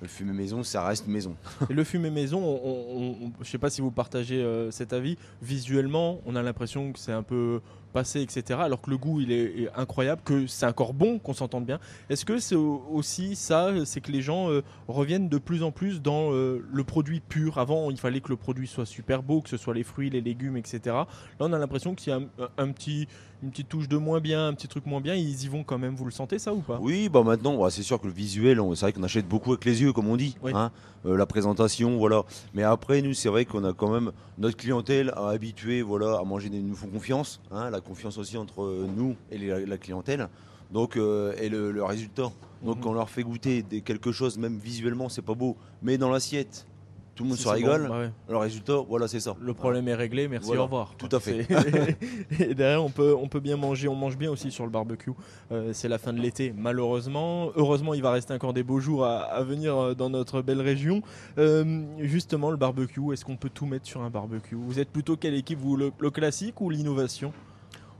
le 0.00 0.08
fumé 0.08 0.32
maison, 0.32 0.62
ça 0.64 0.84
reste 0.84 1.06
maison. 1.06 1.36
Et 1.70 1.74
le 1.74 1.84
fumé 1.84 2.10
maison, 2.10 2.40
on, 2.42 2.60
on- 2.64 3.26
on- 3.26 3.32
je 3.42 3.48
sais 3.50 3.58
pas 3.58 3.70
si 3.70 3.80
vous 3.82 3.90
partagez 3.92 4.42
euh, 4.42 4.70
cet 4.72 4.92
avis. 4.94 5.16
Visuellement, 5.42 6.20
on 6.26 6.34
a 6.34 6.42
l'impression 6.42 6.92
que 6.92 6.98
c'est 6.98 7.12
un 7.12 7.22
peu 7.22 7.60
passé, 7.92 8.20
etc. 8.22 8.58
Alors 8.62 8.80
que 8.80 8.90
le 8.90 8.98
goût, 8.98 9.20
il 9.20 9.30
est, 9.30 9.62
est 9.62 9.68
incroyable, 9.76 10.22
que 10.24 10.46
c'est 10.46 10.66
encore 10.66 10.94
bon, 10.94 11.18
qu'on 11.18 11.34
s'entende 11.34 11.64
bien. 11.66 11.78
Est-ce 12.10 12.24
que 12.24 12.38
c'est 12.38 12.54
au- 12.56 12.82
aussi 12.92 13.36
ça, 13.36 13.70
c'est 13.84 14.00
que 14.00 14.10
les 14.10 14.22
gens 14.22 14.50
euh, 14.50 14.62
reviennent 14.88 15.28
de 15.28 15.38
plus 15.38 15.62
en 15.62 15.70
plus 15.70 16.00
dans 16.02 16.32
euh, 16.32 16.64
le 16.72 16.84
produit 16.84 17.20
pur? 17.20 17.58
Avant, 17.58 17.90
il 17.90 17.98
fallait 17.98 18.20
que 18.20 18.28
le 18.30 18.36
produit 18.36 18.66
soit 18.66 18.86
super 18.86 19.22
beau, 19.22 19.40
que 19.40 19.48
ce 19.48 19.56
soit 19.56 19.74
les 19.74 19.84
fruits, 19.84 20.10
les 20.10 20.20
légumes, 20.20 20.56
etc. 20.56 20.80
Là, 20.86 21.06
on 21.40 21.52
a 21.52 21.58
l'impression 21.58 21.94
qu'il 21.94 22.10
y 22.12 22.16
a 22.16 22.18
un, 22.18 22.48
un 22.58 22.72
petit, 22.72 23.06
une 23.42 23.50
petite 23.50 23.68
touche 23.68 23.88
de 23.88 23.96
moins 23.96 24.20
bien, 24.20 24.48
un 24.48 24.54
petit 24.54 24.68
truc 24.68 24.86
moins 24.86 25.00
bien. 25.00 25.14
Ils 25.14 25.44
y 25.44 25.48
vont 25.48 25.62
quand 25.64 25.78
même. 25.78 25.94
Vous 25.94 26.04
le 26.04 26.10
sentez 26.10 26.38
ça 26.38 26.52
ou 26.54 26.60
pas? 26.60 26.78
Oui, 26.80 27.08
bah 27.08 27.22
maintenant, 27.22 27.56
ouais, 27.56 27.70
c'est 27.70 27.82
sûr 27.82 28.00
que 28.00 28.06
le 28.06 28.12
visuel, 28.12 28.58
c'est 28.74 28.80
vrai 28.86 28.92
qu'on 28.92 29.02
achète 29.02 29.28
beaucoup 29.28 29.50
avec 29.52 29.64
les 29.64 29.82
yeux, 29.82 29.92
comme 29.92 30.08
on 30.08 30.16
dit. 30.16 30.36
Oui. 30.42 30.52
hein. 30.54 30.70
Euh, 31.04 31.16
la 31.16 31.26
présentation, 31.26 31.98
voilà. 31.98 32.22
Mais 32.54 32.62
après, 32.62 33.02
nous, 33.02 33.12
c'est 33.12 33.28
vrai 33.28 33.44
qu'on 33.44 33.64
a 33.64 33.72
quand 33.72 33.90
même 33.92 34.12
notre 34.38 34.56
clientèle 34.56 35.10
à 35.16 35.30
habituer, 35.30 35.82
voilà, 35.82 36.18
à 36.20 36.24
manger. 36.24 36.48
Ils 36.52 36.64
nous 36.64 36.76
font 36.76 36.86
confiance, 36.86 37.40
hein, 37.50 37.70
la 37.70 37.80
confiance 37.82 38.16
aussi 38.18 38.36
entre 38.38 38.62
euh, 38.62 38.86
nous 38.96 39.16
et 39.30 39.38
les- 39.38 39.66
la 39.66 39.78
clientèle. 39.78 40.28
Donc, 40.70 40.96
euh, 40.96 41.34
et 41.38 41.48
le, 41.50 41.70
le 41.70 41.84
résultat. 41.84 42.30
Donc, 42.64 42.76
Mhm. 42.76 42.82
quand 42.82 42.90
on 42.90 42.94
leur 42.94 43.10
fait 43.10 43.22
goûter 43.22 43.62
des, 43.62 43.82
quelque 43.82 44.10
chose, 44.12 44.38
même 44.38 44.56
visuellement, 44.58 45.08
c'est 45.10 45.20
pas 45.22 45.34
beau, 45.34 45.56
mais 45.82 45.98
dans 45.98 46.08
l'assiette, 46.10 46.66
tout 47.14 47.24
le 47.24 47.28
monde 47.28 47.36
Si 47.36 47.44
se 47.44 47.48
rigole. 47.50 47.82
bon, 47.82 47.88
bah 47.90 47.98
ouais. 48.00 48.10
Le 48.30 48.36
résultat, 48.38 48.76
voilà, 48.88 49.06
c'est 49.06 49.20
ça. 49.20 49.36
Le 49.38 49.52
problème 49.52 49.86
est 49.86 49.94
réglé, 49.94 50.28
merci, 50.28 50.46
Voilà, 50.46 50.62
au 50.62 50.64
revoir. 50.64 50.94
tout 50.96 51.10
à 51.14 51.20
fait. 51.20 51.46
Et 52.40 52.54
derrière, 52.54 52.82
on 52.82 52.88
peut, 52.88 53.14
on 53.14 53.28
peut 53.28 53.40
bien 53.40 53.58
manger, 53.58 53.86
on 53.88 53.94
mange 53.94 54.16
bien 54.16 54.30
aussi 54.30 54.50
sur 54.50 54.64
le 54.64 54.70
barbecue. 54.70 55.10
Euh, 55.50 55.72
c'est 55.74 55.88
la 55.88 55.98
fin 55.98 56.14
de 56.14 56.20
l'été, 56.20 56.54
malheureusement. 56.56 57.50
Heureusement, 57.54 57.92
il 57.92 58.00
va 58.00 58.12
rester 58.12 58.32
encore 58.32 58.54
des 58.54 58.62
beaux 58.62 58.80
jours 58.80 59.04
à, 59.04 59.24
à 59.24 59.42
venir 59.42 59.94
dans 59.94 60.08
notre 60.08 60.40
belle 60.40 60.62
région. 60.62 61.02
Euh, 61.36 61.82
justement, 61.98 62.50
le 62.50 62.56
barbecue, 62.56 63.12
est-ce 63.12 63.26
qu'on 63.26 63.36
peut 63.36 63.50
tout 63.50 63.66
mettre 63.66 63.86
sur 63.86 64.00
un 64.00 64.08
barbecue? 64.08 64.54
Vous 64.54 64.78
êtes 64.80 64.88
plutôt 64.88 65.16
quelle 65.18 65.34
équipe, 65.34 65.58
vous, 65.58 65.76
le, 65.76 65.92
le 65.98 66.10
classique 66.10 66.62
ou 66.62 66.70
l'innovation? 66.70 67.34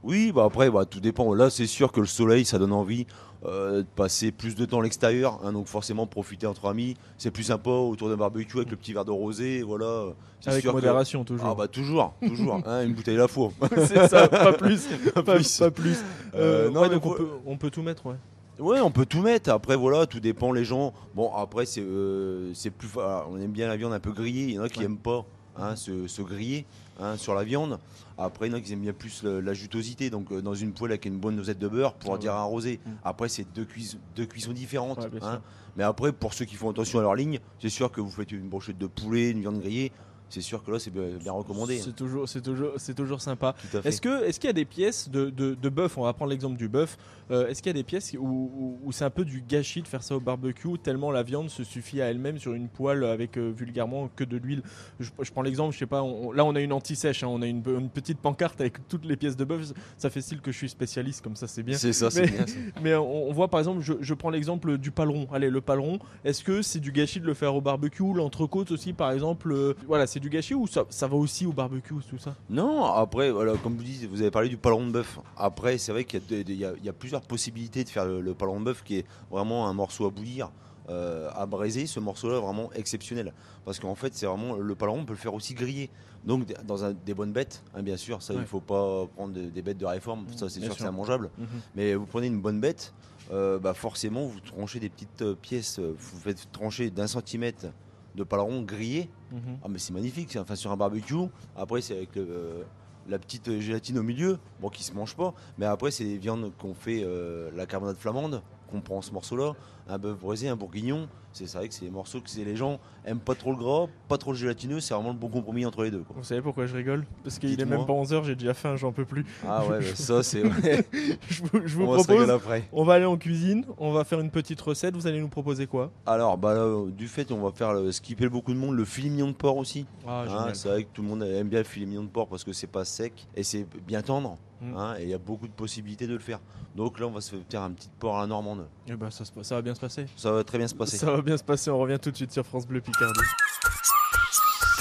Oui, 0.03 0.33
bah 0.33 0.45
après, 0.45 0.71
bah, 0.71 0.85
tout 0.85 1.01
dépend. 1.01 1.33
Là, 1.35 1.49
c'est 1.51 1.67
sûr 1.67 1.93
que 1.93 2.01
le 2.01 2.07
soleil, 2.07 2.45
ça 2.45 2.59
donne 2.59 2.73
envie 2.73 3.07
euh, 3.45 3.79
de 3.83 3.87
passer 3.95 4.33
plus 4.33 4.55
de 4.57 4.65
temps 4.65 4.81
à 4.81 4.83
l'extérieur. 4.83 5.41
hein, 5.45 5.53
donc, 5.53 5.67
forcément, 5.69 6.07
profiter 6.07 6.47
entre 6.47 6.67
amis. 6.69 6.97
C'est 7.19 7.31
plus 7.31 7.45
sympa 7.45 7.71
autour 7.71 8.09
d'un 8.09 8.17
barbecue 8.17 8.57
avec 8.57 8.71
le 8.71 8.77
petit 8.77 8.93
verre 8.93 9.05
de 9.05 9.11
rosé. 9.13 9.63
Voilà. 9.63 10.07
Avec 10.47 10.63
sûr 10.63 10.73
que- 10.73 10.77
modération, 10.77 11.25
toujours. 11.25 11.47
Ah, 11.49 11.55
bah, 11.55 11.69
toujours, 11.69 12.15
toujours. 12.27 12.61
hein, 12.67 12.85
une 12.85 12.95
bouteille 12.95 13.15
à 13.17 13.21
la 13.21 13.29
fois. 13.29 13.51
c'est 13.77 14.09
ça, 14.09 14.27
pas 14.29 14.53
plus. 14.59 14.89
pas, 15.15 15.23
plus. 15.23 15.59
pas 15.59 15.71
plus. 15.71 15.99
Euh, 16.35 16.67
Euh, 16.67 16.71
non, 16.71 16.81
ouais, 16.83 16.89
mais 16.89 16.95
donc 16.97 17.07
on 17.07 17.15
peut, 17.15 17.29
on 17.47 17.57
peut 17.57 17.71
tout 17.71 17.83
mettre, 17.83 18.07
ouais. 18.07 18.17
Ouais, 18.59 18.81
on 18.81 18.91
peut 18.91 19.07
tout 19.07 19.23
mettre. 19.23 19.51
Après, 19.51 19.77
voilà, 19.77 20.07
tout 20.07 20.21
dépend 20.21 20.53
les 20.53 20.65
gens. 20.65 20.93
Bon, 21.15 21.33
après, 21.35 21.65
c'est 21.67 21.81
euh, 21.83 22.53
plus. 22.77 22.89
On 23.31 23.39
aime 23.41 23.51
bien 23.53 23.67
la 23.69 23.77
viande 23.77 23.93
un 23.93 24.01
peu 24.01 24.13
grillée. 24.13 24.45
Il 24.45 24.55
y 24.55 24.59
en 24.59 24.63
a 24.63 24.69
qui 24.69 24.81
Ouais. 24.81 24.85
aiment 24.87 24.99
pas 24.99 25.25
hein, 25.57 25.75
se, 25.77 26.07
se 26.07 26.23
griller 26.23 26.67
hein, 27.01 27.17
sur 27.17 27.35
la 27.35 27.45
viande. 27.45 27.79
Après, 28.19 28.47
il 28.49 28.51
y 28.53 28.55
en 28.55 28.59
a 28.59 28.61
qui 28.61 28.73
aiment 28.73 28.81
bien 28.81 28.93
plus 28.93 29.23
la 29.25 29.55
jutosité. 29.55 30.11
Donc, 30.11 30.31
euh, 30.33 30.43
dans 30.43 30.55
une 30.55 30.73
poêle 30.73 30.93
avec 30.93 31.05
une 31.07 31.19
bonne 31.19 31.37
dosette 31.37 31.59
de 31.59 31.69
beurre 31.69 31.95
pour 31.95 32.15
Ah 32.15 32.19
dire 32.19 32.33
ouais. 32.33 32.39
un 32.39 32.43
rosé. 32.45 32.81
Mm. 32.85 32.91
Après, 33.05 33.29
c'est 33.29 33.47
deux, 33.55 33.65
cuis- 33.65 33.97
deux 34.17 34.27
cuissons 34.27 34.53
différentes. 34.53 34.99
Ouais, 34.99 35.21
hein. 35.23 35.41
Mais 35.77 35.85
après, 35.85 36.13
pour 36.13 36.35
ceux 36.35 36.45
qui 36.45 36.55
font 36.57 36.71
attention 36.71 36.99
à 36.99 37.03
leur 37.03 37.15
ligne, 37.15 37.39
c'est 37.61 37.69
sûr 37.71 37.91
que 37.91 38.01
vous 38.01 38.11
faites 38.11 38.31
une 38.33 38.49
brochette 38.49 38.79
de 38.79 38.87
poulet, 38.87 39.31
une 39.31 39.41
viande 39.41 39.61
grillée. 39.61 39.91
C'est 40.33 40.41
sûr 40.41 40.63
que 40.65 40.71
là, 40.71 40.79
c'est 40.79 40.91
bien, 40.91 41.03
recommandé. 41.33 41.79
hein. 41.79 41.83
C'est 41.85 41.95
toujours, 41.95 42.27
c'est 42.29 42.41
toujours, 42.41 42.73
c'est 42.79 42.95
toujours 42.95 43.21
sympa. 43.21 43.55
Est-ce 43.85 44.01
que, 44.01 44.25
est-ce 44.25 44.41
qu'il 44.41 44.49
y 44.49 44.51
a 44.51 44.55
des 44.55 44.65
pièces 44.65 45.11
de, 45.11 45.29
de, 45.29 45.55
de 45.55 45.69
bœuf 45.69 45.99
On 45.99 46.05
va 46.05 46.13
prendre 46.15 46.31
l'exemple 46.31 46.57
du 46.57 46.69
bœuf. 46.69 46.97
Euh, 47.31 47.49
est-ce 47.49 47.63
qu'il 47.63 47.69
y 47.71 47.75
a 47.77 47.79
des 47.79 47.85
pièces 47.85 48.15
où, 48.19 48.27
où- 48.27 48.79
où 48.83 48.93
c'est 48.93 49.05
un 49.05 49.11
peu 49.11 49.25
du 49.25 49.43
gâchis 49.47 49.83
de 49.83 49.89
faire 49.89 50.03
ça 50.03 50.17
au 50.17 50.21
barbecue 50.21 50.79
tellement 50.83 51.11
la 51.11 51.23
viande 51.23 51.51
se 51.51 51.65
suffit 51.65 52.01
à 52.01 52.07
elle-même 52.11 52.39
sur 52.39 52.53
une 52.55 52.69
poêle 52.69 53.05
avec 53.05 53.37
euh, 53.37 53.53
vulgairement 53.57 54.09
que 54.17 54.25
de 54.25 54.37
l'huile? 54.39 54.63
Je, 55.01 55.11
je 55.21 55.31
prends 55.31 55.43
l'exemple, 55.43 55.75
je 55.75 55.79
sais 55.81 55.87
pas. 55.87 56.03
on- 56.03 56.33
là, 56.33 56.45
on 56.47 56.55
a 56.55 56.61
une 56.61 56.73
anti-sèche, 56.73 57.23
hein, 57.23 57.29
on 57.29 57.43
a 57.43 57.47
une, 57.47 57.63
une 57.67 57.91
petite 57.91 58.19
pancarte 58.19 58.61
avec 58.61 58.89
toutes 58.89 59.05
les 59.05 59.17
pièces 59.17 59.37
de 59.37 59.45
bœuf. 59.45 59.73
Ça 59.99 60.09
fait 60.11 60.21
style 60.23 60.41
que 60.41 60.51
je 60.51 60.57
suis 60.57 60.69
spécialiste, 60.69 61.23
comme 61.23 61.37
ça, 61.37 61.47
c'est 61.47 61.63
bien. 61.63 61.77
C'est 61.77 61.93
ça, 61.93 62.11
c'est 62.11 62.23
Mais- 62.23 62.31
bien. 62.31 62.47
ça. 62.47 62.55
Mais 62.83 62.95
on, 62.95 63.29
on 63.29 63.33
voit 63.33 63.49
par 63.49 63.61
exemple, 63.61 63.81
je, 63.83 63.93
je 64.01 64.15
prends 64.15 64.31
l'exemple 64.31 64.79
du 64.79 64.91
paleron. 64.91 65.27
Allez, 65.33 65.51
le 65.51 65.61
paleron, 65.61 65.99
est-ce 66.25 66.43
que 66.43 66.63
c'est 66.63 66.81
du 66.81 66.91
gâchis 66.93 67.21
de 67.21 67.27
le 67.27 67.35
faire 67.35 67.55
au 67.55 67.61
barbecue 67.61 68.03
L'entrecôte 68.15 68.71
aussi, 68.73 68.93
par 68.95 69.11
exemple, 69.13 69.53
euh, 69.53 69.75
voilà, 69.87 70.07
c'est 70.07 70.21
du 70.23 70.31
gâchis 70.31 70.55
ou 70.55 70.67
ça, 70.67 70.85
ça 70.89 71.07
va 71.07 71.17
aussi 71.17 71.45
au 71.45 71.53
barbecue, 71.53 71.95
tout 72.09 72.17
ça? 72.19 72.35
Non, 72.49 72.85
après, 72.85 73.31
voilà, 73.31 73.55
comme 73.59 73.77
vous 73.77 73.83
dites, 73.83 74.09
vous 74.09 74.23
avez 74.23 74.31
parlé 74.31 74.49
du 74.49 74.57
paleron 74.57 74.87
de 74.87 74.93
bœuf. 74.93 75.19
Après, 75.37 75.77
c'est 75.77 75.93
vrai 75.93 76.05
qu'il 76.05 76.23
y, 76.51 76.65
a 76.65 76.73
y 76.83 76.87
y 76.87 76.93
plusieurs 76.93 77.21
possibilités 77.23 77.85
de 77.85 77.89
faire 77.91 78.07
le, 78.07 78.21
le 78.23 78.33
paleron 78.35 78.61
de 78.61 78.65
bœuf 78.65 78.83
qui 78.83 78.97
est 78.99 79.07
vraiment 79.31 79.69
un 79.69 79.75
morceau 79.75 80.07
à 80.07 80.11
bouillir, 80.11 80.51
euh, 80.89 81.29
à 81.35 81.45
braiser. 81.45 81.87
Ce 81.87 82.01
morceau-là, 82.01 82.41
vraiment 82.41 82.73
exceptionnel. 82.73 83.35
Parce 83.67 83.79
qu'en 83.79 83.95
fait, 83.95 84.15
c'est 84.15 84.27
vraiment 84.27 84.57
le 84.57 84.75
paleron, 84.75 85.01
on 85.01 85.05
peut 85.05 85.13
le 85.13 85.19
faire 85.19 85.35
aussi 85.35 85.53
griller. 85.55 85.91
Donc, 86.25 86.47
dans 86.65 86.85
un- 86.85 86.93
des 86.93 87.15
bonnes 87.15 87.33
bêtes, 87.33 87.63
hein, 87.75 87.83
bien 87.83 87.97
sûr, 87.97 88.23
ça, 88.23 88.33
il 88.33 88.41
ne 88.41 88.47
faut 88.47 88.61
pas 88.61 89.07
prendre 89.17 89.35
de- 89.35 89.51
des 89.51 89.61
bêtes 89.63 89.79
de 89.79 89.87
réforme. 89.87 90.25
Ça, 90.37 90.49
c'est 90.49 90.61
sûr 90.61 90.75
que 90.77 90.81
c'est 90.83 90.89
immangeable. 90.89 91.31
Mais 91.75 91.95
vous 91.95 92.07
prenez 92.07 92.29
une 92.29 92.41
bonne 92.41 92.61
bête, 92.61 92.95
euh, 93.33 93.59
bah 93.59 93.75
forcément, 93.75 94.27
vous 94.27 94.41
tranchez 94.41 94.79
des 94.81 94.89
petites 94.89 95.23
euh, 95.23 95.35
pièces, 95.35 95.79
vous 95.81 96.19
faites 96.21 96.51
trancher 96.53 96.91
d'un 96.91 97.07
centimètre 97.09 97.67
de 98.15 98.25
paleron 98.25 98.63
grillé. 98.63 99.09
Mhm. 99.33 99.59
Ah 99.65 99.69
mais 99.69 99.79
c'est 99.79 99.93
magnifique, 99.93 100.29
c'est 100.33 100.39
enfin 100.39 100.55
sur 100.57 100.71
un 100.71 100.77
barbecue. 100.77 101.15
Après 101.57 101.81
c'est 101.81 101.97
avec 101.97 102.15
le- 102.17 102.65
la 103.09 103.19
petite 103.19 103.59
gélatine 103.61 103.99
au 103.99 104.03
milieu, 104.03 104.39
bon 104.61 104.69
qui 104.69 104.85
se 104.85 104.93
mange 104.93 105.17
pas. 105.17 105.35
Mais 105.59 105.67
après 105.67 105.91
c'est 105.91 106.05
les 106.05 106.19
viandes 106.19 106.53
qu'on 106.59 106.75
fait 106.75 107.03
euh, 107.05 107.51
la 107.57 107.67
carbonade 107.67 107.97
flamande, 107.97 108.43
qu'on 108.71 108.81
prend 108.81 109.03
ce 109.03 109.13
morceau-là, 109.13 109.55
un 109.89 109.99
bœuf 109.99 110.19
braisé, 110.19 110.49
un 110.49 110.57
bourguignon. 110.57 111.09
C'est 111.35 111.51
vrai 111.55 111.67
que 111.67 111.73
c'est 111.73 111.87
des 111.87 111.91
morceaux 111.91 112.21
que 112.21 112.29
les 112.45 112.57
gens 112.57 112.79
aiment 113.07 113.19
pas 113.19 113.35
trop 113.35 113.53
le 113.53 113.57
gras, 113.57 113.87
pas 114.07 114.19
trop 114.19 114.33
le 114.33 114.37
gélatineux. 114.37 114.81
C'est 114.81 114.93
vraiment 114.93 115.13
le 115.13 115.17
bon 115.19 115.29
compromis 115.29 115.65
entre 115.65 115.83
les 115.83 115.91
deux. 115.91 116.03
quoi. 116.03 116.15
Vous 116.19 116.25
savez 116.25 116.43
pourquoi 116.43 116.67
je 116.67 116.77
rigole? 116.77 117.07
Parce 117.25 117.39
qu'il 117.39 117.59
est 117.59 117.65
même 117.65 117.87
pas 117.87 117.95
11h, 117.95 118.25
j'ai 118.25 118.35
déjà 118.35 118.53
faim, 118.53 118.77
j'en 118.77 118.93
peux 118.93 119.07
plus. 119.07 119.25
Ah 119.49 119.65
ouais, 119.65 119.79
bah, 119.81 119.85
ça 119.95 120.23
c'est. 120.23 120.43
ouais. 120.45 120.87
je 121.31 121.43
vous, 121.43 121.61
je 121.65 121.75
vous 121.77 121.85
On 121.85 121.95
propose, 121.95 122.29
après. 122.29 122.69
on 122.71 122.85
va 122.85 122.95
aller 122.95 123.07
en 123.07 123.17
cuisine, 123.17 123.65
on 123.79 123.93
va 123.93 124.05
faire 124.05 124.21
une 124.21 124.31
petite 124.31 124.61
recette. 124.61 124.95
Vous 124.95 125.07
allez 125.07 125.21
nous 125.23 125.29
proposer 125.29 125.67
quoi? 125.67 125.91
Alors 126.05 126.37
bah 126.37 126.53
là, 126.53 126.85
du 126.91 127.09
fait 127.09 127.33
on 127.33 127.41
va 127.43 127.51
faire 127.51 127.73
le, 127.73 127.93
ce 127.93 128.03
qui 128.03 128.15
plaît 128.15 128.29
beaucoup 128.29 128.53
de 128.53 128.59
monde, 128.59 128.77
le 128.77 128.85
filet 128.85 129.09
mignon 129.09 129.29
de 129.29 129.33
porc 129.33 129.57
aussi. 129.57 129.87
Ah, 130.07 130.25
Hein, 130.29 130.49
c'est 130.53 130.69
vrai 130.69 130.85
que 130.85 130.91
tout 130.93 131.01
le 131.01 131.09
monde 131.09 131.23
aime 131.23 131.49
bien 131.49 131.61
le 131.61 131.65
filet 131.65 131.87
mignon 131.87 132.03
de 132.03 132.09
porc 132.09 132.29
parce 132.29 132.45
que 132.45 132.53
c'est 132.53 132.67
pas 132.67 132.85
sec 132.85 133.27
et 133.35 133.43
c'est 133.43 133.67
bien 133.87 134.03
tendre. 134.03 134.37
Mm. 134.61 134.77
hein, 134.77 134.95
et 135.01 135.03
il 135.05 135.09
y 135.09 135.15
a 135.15 135.19
beaucoup 135.19 135.49
de 135.49 135.53
possibilités 135.53 136.07
de 136.07 136.13
le 136.13 136.21
faire. 136.21 136.39
Donc 136.77 137.01
là, 137.01 137.07
on 137.07 137.11
va 137.11 137.21
se 137.21 137.35
faire 137.51 137.63
un 137.63 137.73
petit 137.73 137.91
porc 137.99 138.17
à 138.17 138.21
la 138.23 138.27
normande. 138.29 138.67
Eh 138.87 138.95
ben, 138.95 139.11
ça, 139.11 139.25
se 139.25 139.33
passe- 139.33 139.49
ça 139.49 139.57
va 139.57 139.63
bien 139.63 139.72
se 139.75 139.81
passer? 139.81 140.07
Ça 140.17 140.33
va 140.33 140.45
très 140.45 140.59
bien 140.59 140.69
se 140.69 140.75
passer. 140.75 140.97
Ça 140.97 141.11
va 141.11 141.23
bien 141.23 141.37
se 141.37 141.45
passer, 141.45 141.71
on 141.71 141.79
revient 141.79 141.99
tout 142.01 142.11
de 142.11 142.17
suite 142.17 142.33
sur 142.33 142.45
France 142.45 142.67
Bleu 142.67 142.81
Picardie. 142.81 143.21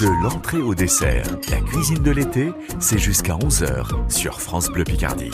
De 0.00 0.06
l'entrée 0.22 0.60
au 0.60 0.74
dessert, 0.74 1.26
la 1.50 1.60
cuisine 1.60 2.02
de 2.02 2.10
l'été, 2.10 2.52
c'est 2.80 2.98
jusqu'à 2.98 3.34
11h 3.34 4.10
sur 4.10 4.40
France 4.40 4.68
Bleu 4.68 4.84
Picardie. 4.84 5.30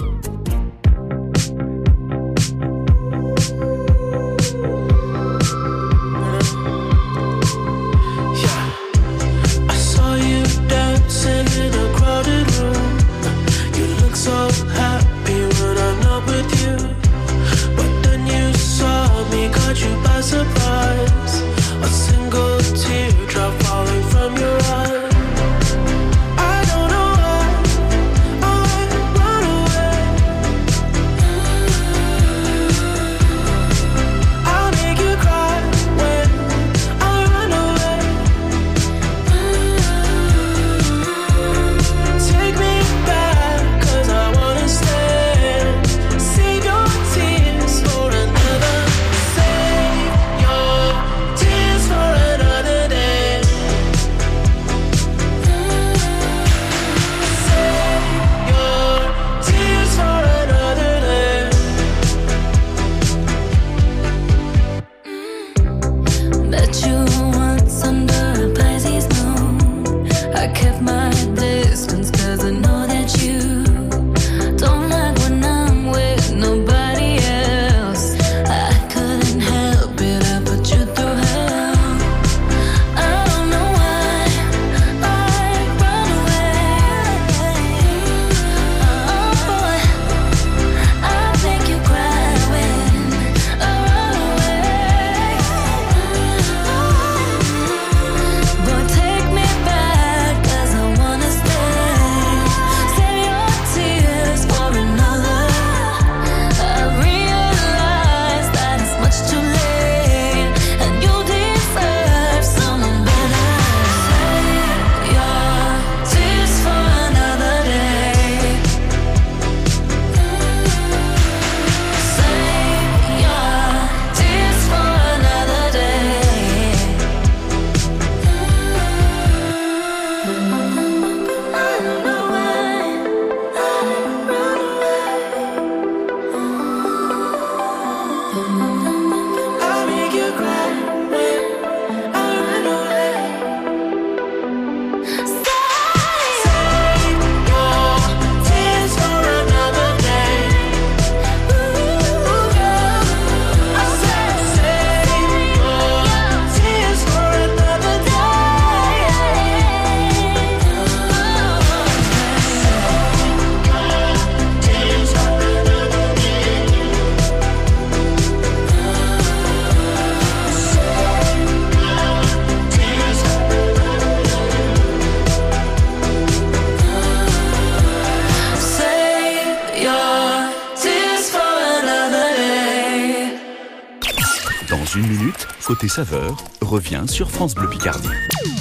Saveur, 185.99 186.37
revient 186.61 187.03
sur 187.09 187.29
France 187.29 187.57
Bleu 187.57 187.69
Picardie. 187.69 188.09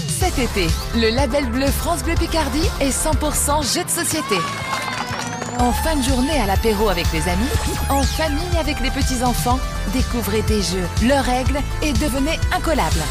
Cet 0.10 0.40
été, 0.40 0.66
le 0.96 1.12
label 1.12 1.46
bleu 1.52 1.68
France 1.68 2.02
Bleu 2.04 2.16
Picardie 2.16 2.68
est 2.82 2.90
100% 2.90 3.76
jeu 3.76 3.84
de 3.84 3.90
société. 3.92 4.38
En 5.60 5.72
fin 5.72 5.96
de 5.98 6.02
journée 6.02 6.40
à 6.42 6.48
l'apéro 6.48 6.90
avec 6.90 7.06
les 7.14 7.30
amis, 7.30 7.52
en 7.92 8.02
famille 8.02 8.58
avec 8.60 8.80
les 8.80 8.90
petits-enfants, 8.90 9.60
découvrez 9.94 10.42
des 10.42 10.64
jeux, 10.64 10.88
leurs 11.08 11.26
règles 11.26 11.60
et 11.84 11.94
devenez 11.94 12.40
incollables. 12.56 13.06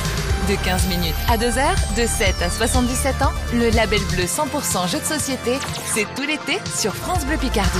De 0.48 0.56
15 0.56 0.88
minutes 0.88 1.14
à 1.28 1.36
2 1.36 1.46
heures, 1.58 1.76
de 1.96 2.04
7 2.04 2.42
à 2.42 2.50
77 2.50 3.22
ans, 3.22 3.32
le 3.54 3.70
label 3.70 4.02
bleu 4.10 4.24
100% 4.24 4.90
jeu 4.90 4.98
de 4.98 5.04
société, 5.04 5.52
c'est 5.94 6.06
tout 6.16 6.22
l'été 6.22 6.58
sur 6.74 6.96
France 6.96 7.24
Bleu 7.24 7.36
Picardie. 7.36 7.78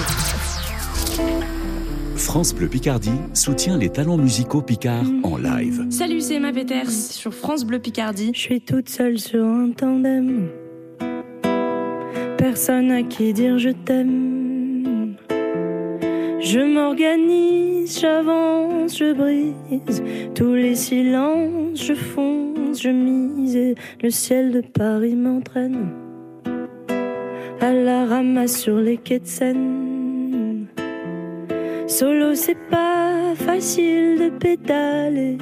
France 2.17 2.55
Bleu 2.55 2.67
Picardie 2.69 3.11
soutient 3.35 3.77
les 3.77 3.91
talents 3.91 4.17
musicaux 4.17 4.63
picards 4.63 5.05
en 5.23 5.37
live. 5.37 5.87
Salut, 5.91 6.21
c'est 6.21 6.35
Emma 6.35 6.53
Peters 6.53 6.91
sur 6.91 7.35
France 7.35 7.65
Bleu 7.65 7.79
Picardie. 7.79 8.31
Je 8.35 8.41
suis 8.41 8.61
toute 8.61 8.89
seule 8.89 9.19
sur 9.19 9.45
un 9.45 9.71
tandem. 9.71 10.49
Personne 12.39 12.91
à 12.91 13.03
qui 13.03 13.33
dire 13.33 13.59
je 13.59 13.71
t'aime. 13.71 15.17
Je 16.41 16.61
m'organise, 16.61 18.01
j'avance, 18.01 18.99
je 18.99 19.13
brise 19.13 20.03
tous 20.35 20.55
les 20.55 20.75
silences, 20.75 21.85
je 21.85 21.95
fonce, 21.95 22.83
je 22.83 22.91
mise 22.91 23.57
et 23.57 23.75
le 24.03 24.11
ciel 24.11 24.53
de 24.53 24.61
Paris 24.61 25.17
m'entraîne 25.17 25.91
à 27.61 27.73
la 27.73 28.07
ramasse 28.07 28.61
sur 28.61 28.77
les 28.77 28.97
quais 28.97 29.19
de 29.19 29.27
Seine. 29.27 29.96
Solo, 31.89 32.35
c'est 32.35 32.59
pas 32.69 33.35
facile 33.37 34.19
de 34.19 34.31
pédaler. 34.31 35.39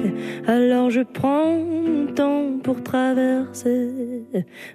Alors 0.47 0.91
je 0.91 1.01
prends 1.01 1.55
mon 1.57 2.05
temps 2.13 2.59
pour 2.63 2.83
traverser 2.83 4.21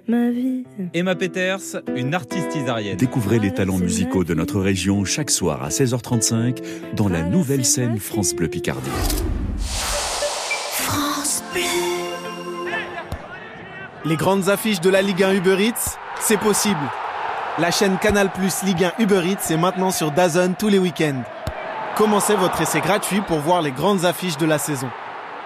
ma 0.05 0.31
vie. 0.31 0.65
Emma 0.93 1.15
Peters, 1.15 1.81
une 1.95 2.13
artiste 2.13 2.53
isarienne. 2.55 2.97
Découvrez 2.97 3.39
les 3.39 3.53
talents 3.53 3.77
musicaux 3.77 4.25
de 4.25 4.33
notre 4.33 4.59
région 4.59 5.05
chaque 5.05 5.31
soir 5.31 5.63
à 5.63 5.69
16h35 5.69 6.57
dans 6.95 7.07
la 7.07 7.21
nouvelle 7.21 7.63
scène 7.63 7.97
France 7.99 8.35
Bleu 8.35 8.49
Picardie. 8.49 8.89
France 9.57 11.41
Bleu. 11.53 11.61
Les 14.03 14.17
grandes 14.17 14.49
affiches 14.49 14.81
de 14.81 14.89
la 14.89 15.01
Ligue 15.01 15.23
1 15.23 15.35
Uber 15.35 15.55
Eats, 15.57 15.97
c'est 16.19 16.39
possible. 16.39 16.75
La 17.59 17.71
chaîne 17.71 17.97
Canal 17.97 18.29
Plus 18.31 18.63
Ligue 18.63 18.83
1 18.83 18.93
Uber 19.03 19.21
Eats 19.25 19.53
est 19.53 19.57
maintenant 19.57 19.91
sur 19.91 20.11
DAZN 20.11 20.55
tous 20.59 20.67
les 20.67 20.79
week-ends. 20.79 21.23
Commencez 21.97 22.35
votre 22.35 22.61
essai 22.61 22.79
gratuit 22.79 23.21
pour 23.21 23.39
voir 23.39 23.61
les 23.61 23.71
grandes 23.71 24.05
affiches 24.05 24.37
de 24.37 24.45
la 24.45 24.57
saison. 24.57 24.89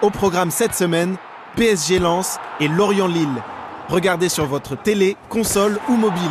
Au 0.01 0.10
programme 0.10 0.51
cette 0.51 0.75
semaine, 0.75 1.15
PSG 1.55 1.99
Lens 1.99 2.39
et 2.60 2.67
Lorient-Lille. 2.67 3.41
Regardez 3.89 4.29
sur 4.29 4.45
votre 4.45 4.75
télé, 4.75 5.17
console 5.29 5.79
ou 5.89 5.95
mobile. 5.95 6.21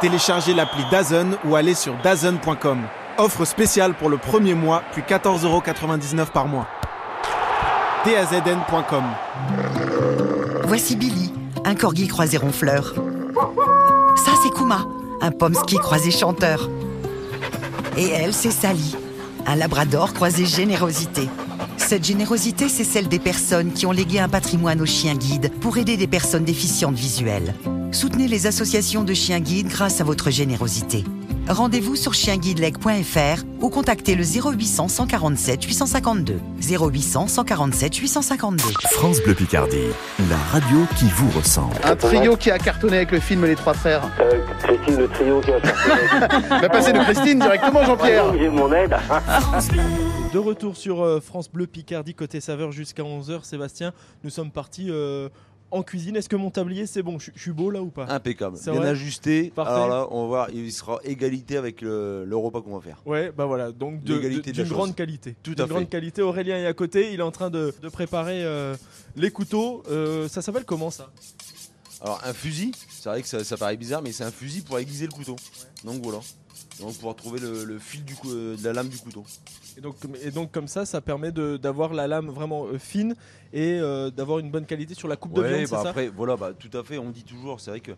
Téléchargez 0.00 0.54
l'appli 0.54 0.82
DAZN 0.90 1.36
ou 1.44 1.54
allez 1.54 1.74
sur 1.74 1.94
DAZN.com. 2.02 2.80
Offre 3.18 3.44
spéciale 3.44 3.94
pour 3.94 4.08
le 4.08 4.16
premier 4.16 4.54
mois, 4.54 4.82
puis 4.92 5.02
14,99€ 5.02 6.26
par 6.26 6.46
mois. 6.46 6.66
DAZN.com. 8.04 9.04
Voici 10.64 10.96
Billy, 10.96 11.32
un 11.64 11.74
corgi 11.74 12.08
croisé 12.08 12.38
ronfleur. 12.38 12.94
Ça, 14.16 14.32
c'est 14.42 14.50
Kuma, 14.50 14.86
un 15.20 15.30
pomsky 15.30 15.76
croisé 15.76 16.10
chanteur. 16.10 16.68
Et 17.96 18.08
elle, 18.08 18.32
c'est 18.32 18.50
Sally, 18.50 18.96
un 19.46 19.56
labrador 19.56 20.12
croisé 20.12 20.46
générosité. 20.46 21.28
Cette 21.76 22.04
générosité, 22.04 22.68
c'est 22.68 22.84
celle 22.84 23.08
des 23.08 23.18
personnes 23.18 23.72
qui 23.72 23.86
ont 23.86 23.92
légué 23.92 24.20
un 24.20 24.28
patrimoine 24.28 24.80
aux 24.80 24.86
chiens 24.86 25.16
guides 25.16 25.50
pour 25.60 25.78
aider 25.78 25.96
des 25.96 26.06
personnes 26.06 26.44
déficientes 26.44 26.94
visuelles. 26.94 27.54
Soutenez 27.92 28.28
les 28.28 28.46
associations 28.46 29.02
de 29.02 29.14
chiens 29.14 29.40
guides 29.40 29.68
grâce 29.68 30.00
à 30.00 30.04
votre 30.04 30.30
générosité. 30.30 31.04
Rendez-vous 31.48 31.96
sur 31.96 32.14
chienguideleg.fr 32.14 33.44
ou 33.60 33.70
contactez 33.70 34.14
le 34.14 34.22
0800 34.22 34.88
147 34.88 35.64
852. 35.64 36.40
0800 36.60 37.28
147 37.28 37.96
852. 37.96 38.64
France 38.92 39.20
Bleu 39.22 39.34
Picardie, 39.34 39.76
la 40.28 40.36
radio 40.36 40.78
qui 40.96 41.06
vous 41.06 41.30
ressemble. 41.30 41.74
Un 41.82 41.96
trio 41.96 42.36
qui 42.36 42.50
a 42.50 42.58
cartonné 42.58 42.98
avec 42.98 43.10
le 43.10 43.20
film 43.20 43.44
Les 43.44 43.56
Trois 43.56 43.74
Frères. 43.74 44.02
Christine, 44.62 44.98
le 44.98 45.08
trio 45.08 45.40
qui 45.40 45.50
a 45.52 45.58
Va 46.60 46.68
passer 46.68 46.92
de 46.92 46.98
Christine 46.98 47.38
directement, 47.40 47.84
Jean-Pierre. 47.84 48.36
J'ai 48.38 48.48
mon 48.48 48.72
aide. 48.72 48.94
De 50.32 50.38
retour 50.38 50.76
sur 50.76 51.02
euh, 51.02 51.20
France 51.20 51.50
Bleu 51.50 51.66
Picardie 51.66 52.14
côté 52.14 52.40
saveur 52.40 52.70
jusqu'à 52.70 53.02
11h. 53.02 53.42
Sébastien, 53.44 53.92
nous 54.22 54.30
sommes 54.30 54.52
partis 54.52 54.86
euh, 54.88 55.28
en 55.70 55.82
cuisine. 55.82 56.16
Est-ce 56.16 56.28
que 56.28 56.36
mon 56.36 56.50
tablier 56.50 56.86
c'est 56.86 57.02
bon? 57.02 57.18
Je 57.18 57.30
suis 57.36 57.52
beau 57.52 57.70
là 57.70 57.80
ou 57.82 57.88
pas? 57.90 58.06
Impeccable, 58.08 58.56
C'est 58.56 58.70
bien 58.72 58.82
ajusté. 58.82 59.50
Parfait. 59.54 59.72
Alors 59.72 59.88
là, 59.88 60.06
on 60.10 60.22
va 60.22 60.26
voir, 60.26 60.50
il 60.50 60.72
sera 60.72 60.98
égalité 61.04 61.56
avec 61.56 61.80
le, 61.82 62.24
le 62.24 62.36
repas 62.36 62.60
qu'on 62.62 62.74
va 62.76 62.80
faire. 62.80 63.00
Ouais, 63.06 63.32
bah 63.36 63.44
voilà, 63.46 63.72
donc 63.72 64.02
de- 64.04 64.18
d'une 64.40 64.54
chose. 64.54 64.68
grande 64.68 64.94
qualité. 64.94 65.36
Tout 65.42 65.54
D'une 65.54 65.64
à 65.64 65.66
fait. 65.66 65.72
grande 65.74 65.88
qualité. 65.88 66.22
Aurélien 66.22 66.56
est 66.58 66.66
à 66.66 66.74
côté, 66.74 67.12
il 67.12 67.20
est 67.20 67.22
en 67.22 67.30
train 67.30 67.50
de, 67.50 67.74
de 67.82 67.88
préparer 67.88 68.44
euh, 68.44 68.74
les 69.16 69.30
couteaux. 69.30 69.82
Euh, 69.90 70.28
ça 70.28 70.42
s'appelle 70.42 70.64
comment 70.64 70.90
ça? 70.90 71.10
Alors 72.02 72.20
un 72.24 72.32
fusil, 72.32 72.72
c'est 72.88 73.08
vrai 73.10 73.20
que 73.22 73.28
ça, 73.28 73.44
ça 73.44 73.56
paraît 73.58 73.76
bizarre, 73.76 74.00
mais 74.02 74.12
c'est 74.12 74.24
un 74.24 74.30
fusil 74.30 74.62
pour 74.62 74.78
aiguiser 74.78 75.06
le 75.06 75.12
couteau. 75.12 75.36
Donc 75.84 76.02
voilà. 76.02 76.20
Donc 76.80 76.94
pouvoir 76.94 77.14
trouver 77.16 77.40
le, 77.40 77.64
le 77.64 77.78
fil 77.78 78.04
du 78.04 78.14
cou- 78.14 78.30
euh, 78.30 78.56
de 78.56 78.64
la 78.64 78.72
lame 78.72 78.88
du 78.88 78.98
couteau. 78.98 79.24
et 79.76 79.80
donc, 79.80 79.96
et 80.22 80.30
donc 80.30 80.50
comme 80.52 80.68
ça, 80.68 80.84
ça 80.86 81.00
permet 81.00 81.32
de- 81.32 81.56
d'avoir 81.56 81.92
la 81.94 82.06
lame 82.06 82.28
vraiment 82.28 82.66
euh, 82.66 82.78
fine 82.78 83.14
et 83.52 83.78
euh, 83.80 84.10
d'avoir 84.10 84.38
une 84.38 84.50
bonne 84.50 84.66
qualité 84.66 84.94
sur 84.94 85.08
la 85.08 85.16
coupe 85.16 85.32
de 85.34 85.40
Ouais, 85.42 85.48
viande, 85.48 85.60
bah 85.70 85.76
c'est 85.78 85.82
ça 85.84 85.88
après, 85.90 86.08
voilà, 86.08 86.36
bah, 86.36 86.52
tout 86.58 86.70
à 86.76 86.82
fait. 86.84 86.98
On 86.98 87.10
dit 87.10 87.24
toujours, 87.24 87.60
c'est 87.60 87.70
vrai 87.70 87.80
que 87.80 87.92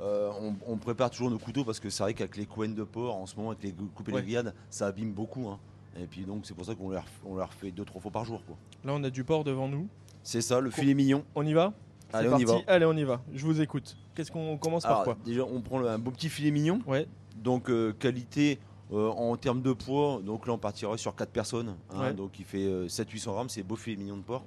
euh, 0.00 0.30
on, 0.40 0.54
on 0.66 0.76
prépare 0.76 1.10
toujours 1.10 1.30
nos 1.30 1.38
couteaux 1.38 1.64
parce 1.64 1.78
que 1.80 1.88
c'est 1.90 2.02
vrai 2.02 2.14
qu'avec 2.14 2.36
les 2.36 2.46
couennes 2.46 2.74
de 2.74 2.84
porc, 2.84 3.16
en 3.16 3.26
ce 3.26 3.36
moment, 3.36 3.50
avec 3.50 3.62
les 3.62 3.72
coupes 3.72 4.08
et 4.08 4.12
Ouais. 4.12 4.20
les 4.20 4.24
grillades, 4.26 4.54
ça 4.70 4.86
abîme 4.88 5.12
beaucoup. 5.12 5.48
hein. 5.48 5.58
Et 6.00 6.06
puis 6.06 6.22
donc 6.24 6.44
c'est 6.46 6.54
pour 6.54 6.66
ça 6.66 6.74
qu'on 6.74 6.90
leur, 6.90 7.04
on 7.24 7.36
leur 7.36 7.52
fait 7.52 7.70
deux 7.70 7.84
trois 7.84 8.00
fois 8.02 8.10
par 8.10 8.24
jour. 8.24 8.42
quoi. 8.44 8.56
Là, 8.84 8.92
on 8.96 9.04
a 9.04 9.10
du 9.10 9.22
porc 9.22 9.44
devant 9.44 9.68
nous. 9.68 9.86
C'est 10.24 10.40
ça, 10.40 10.58
le 10.60 10.70
filet 10.70 10.94
mignon. 10.94 11.22
On 11.36 11.46
y 11.46 11.52
va? 11.52 11.72
C'est 12.10 12.16
Allez, 12.18 12.28
on 12.28 12.38
y 12.38 12.44
parti. 12.44 12.64
va. 12.66 12.72
Allez, 12.72 12.84
on 12.86 12.96
y 12.96 13.04
va. 13.04 13.22
Je 13.32 13.44
vous 13.44 13.60
écoute. 13.60 13.96
Qu'est-ce 14.14 14.30
qu'on 14.32 14.56
commence 14.56 14.82
par 14.84 14.92
Alors, 14.92 15.04
quoi? 15.04 15.16
déjà, 15.24 15.42
on 15.44 15.60
prend 15.60 15.78
le- 15.78 15.88
un 15.88 15.98
beau 15.98 16.10
petit 16.12 16.28
filet 16.28 16.50
mignon. 16.50 16.80
Ouais. 16.86 17.06
Donc 17.36 17.68
euh, 17.70 17.92
qualité 17.92 18.58
euh, 18.92 19.08
en 19.10 19.36
termes 19.36 19.62
de 19.62 19.72
poids, 19.72 20.20
donc 20.24 20.46
là 20.46 20.52
on 20.52 20.58
partira 20.58 20.96
sur 20.96 21.14
4 21.14 21.30
personnes. 21.30 21.74
hein, 21.94 22.00
Ouais. 22.00 22.12
Donc 22.14 22.38
il 22.38 22.44
fait 22.44 22.66
700-800 22.86 23.24
grammes, 23.32 23.48
c'est 23.48 23.62
beau 23.62 23.76
filet 23.76 23.96
mignon 23.96 24.16
de 24.16 24.22
porc. 24.22 24.44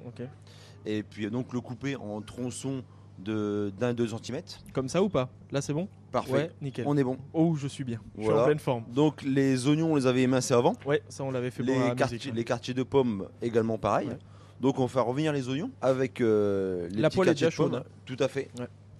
Et 0.86 1.04
puis 1.04 1.26
euh, 1.26 1.30
donc 1.30 1.52
le 1.54 1.60
couper 1.62 1.96
en 1.96 2.22
tronçons 2.22 2.84
de 3.20 3.74
d'un 3.80 3.94
2 3.94 4.08
cm. 4.08 4.42
Comme 4.74 4.88
ça 4.90 5.02
ou 5.02 5.10
pas? 5.10 5.30
Là, 5.52 5.60
c'est 5.62 5.74
bon? 5.74 5.88
Parfait. 6.12 6.32
Ouais, 6.32 6.52
nickel. 6.62 6.86
On 6.88 6.96
est 6.96 7.04
bon. 7.04 7.18
Oh, 7.34 7.56
je 7.58 7.68
suis 7.68 7.84
bien. 7.84 8.00
Je 8.18 8.24
suis 8.24 8.32
en 8.32 8.46
pleine 8.46 8.60
forme. 8.60 8.84
Donc 8.94 9.22
les 9.24 9.68
oignons, 9.68 9.94
on 9.94 9.96
les 9.96 10.06
avait 10.08 10.22
émincés 10.22 10.54
avant. 10.54 10.74
Ouais, 10.86 11.02
ça, 11.10 11.24
on 11.24 11.32
l'avait 11.32 11.52
fait 11.52 11.64
les, 11.64 11.74
pour 11.74 11.82
la 11.84 11.96
quartiers, 11.96 12.18
musique, 12.18 12.32
ouais. 12.32 12.38
les 12.38 12.44
quartiers 12.44 12.74
de 12.74 12.84
pommes 12.84 13.28
également 13.42 13.78
pareil. 13.78 14.08
Ouais. 14.10 14.18
Donc 14.62 14.80
on 14.80 14.84
va 14.84 14.88
faire 14.88 15.06
revenir 15.06 15.34
les 15.34 15.50
oignons 15.50 15.72
avec 15.82 16.22
euh, 16.22 16.88
les 16.90 17.02
La 17.02 17.10
petits 17.10 17.18
poêle 17.18 17.30
est 17.30 17.34
déjà 17.34 17.50
chaude, 17.50 17.84
Tout 18.06 18.18
à 18.20 18.28
fait. 18.28 18.50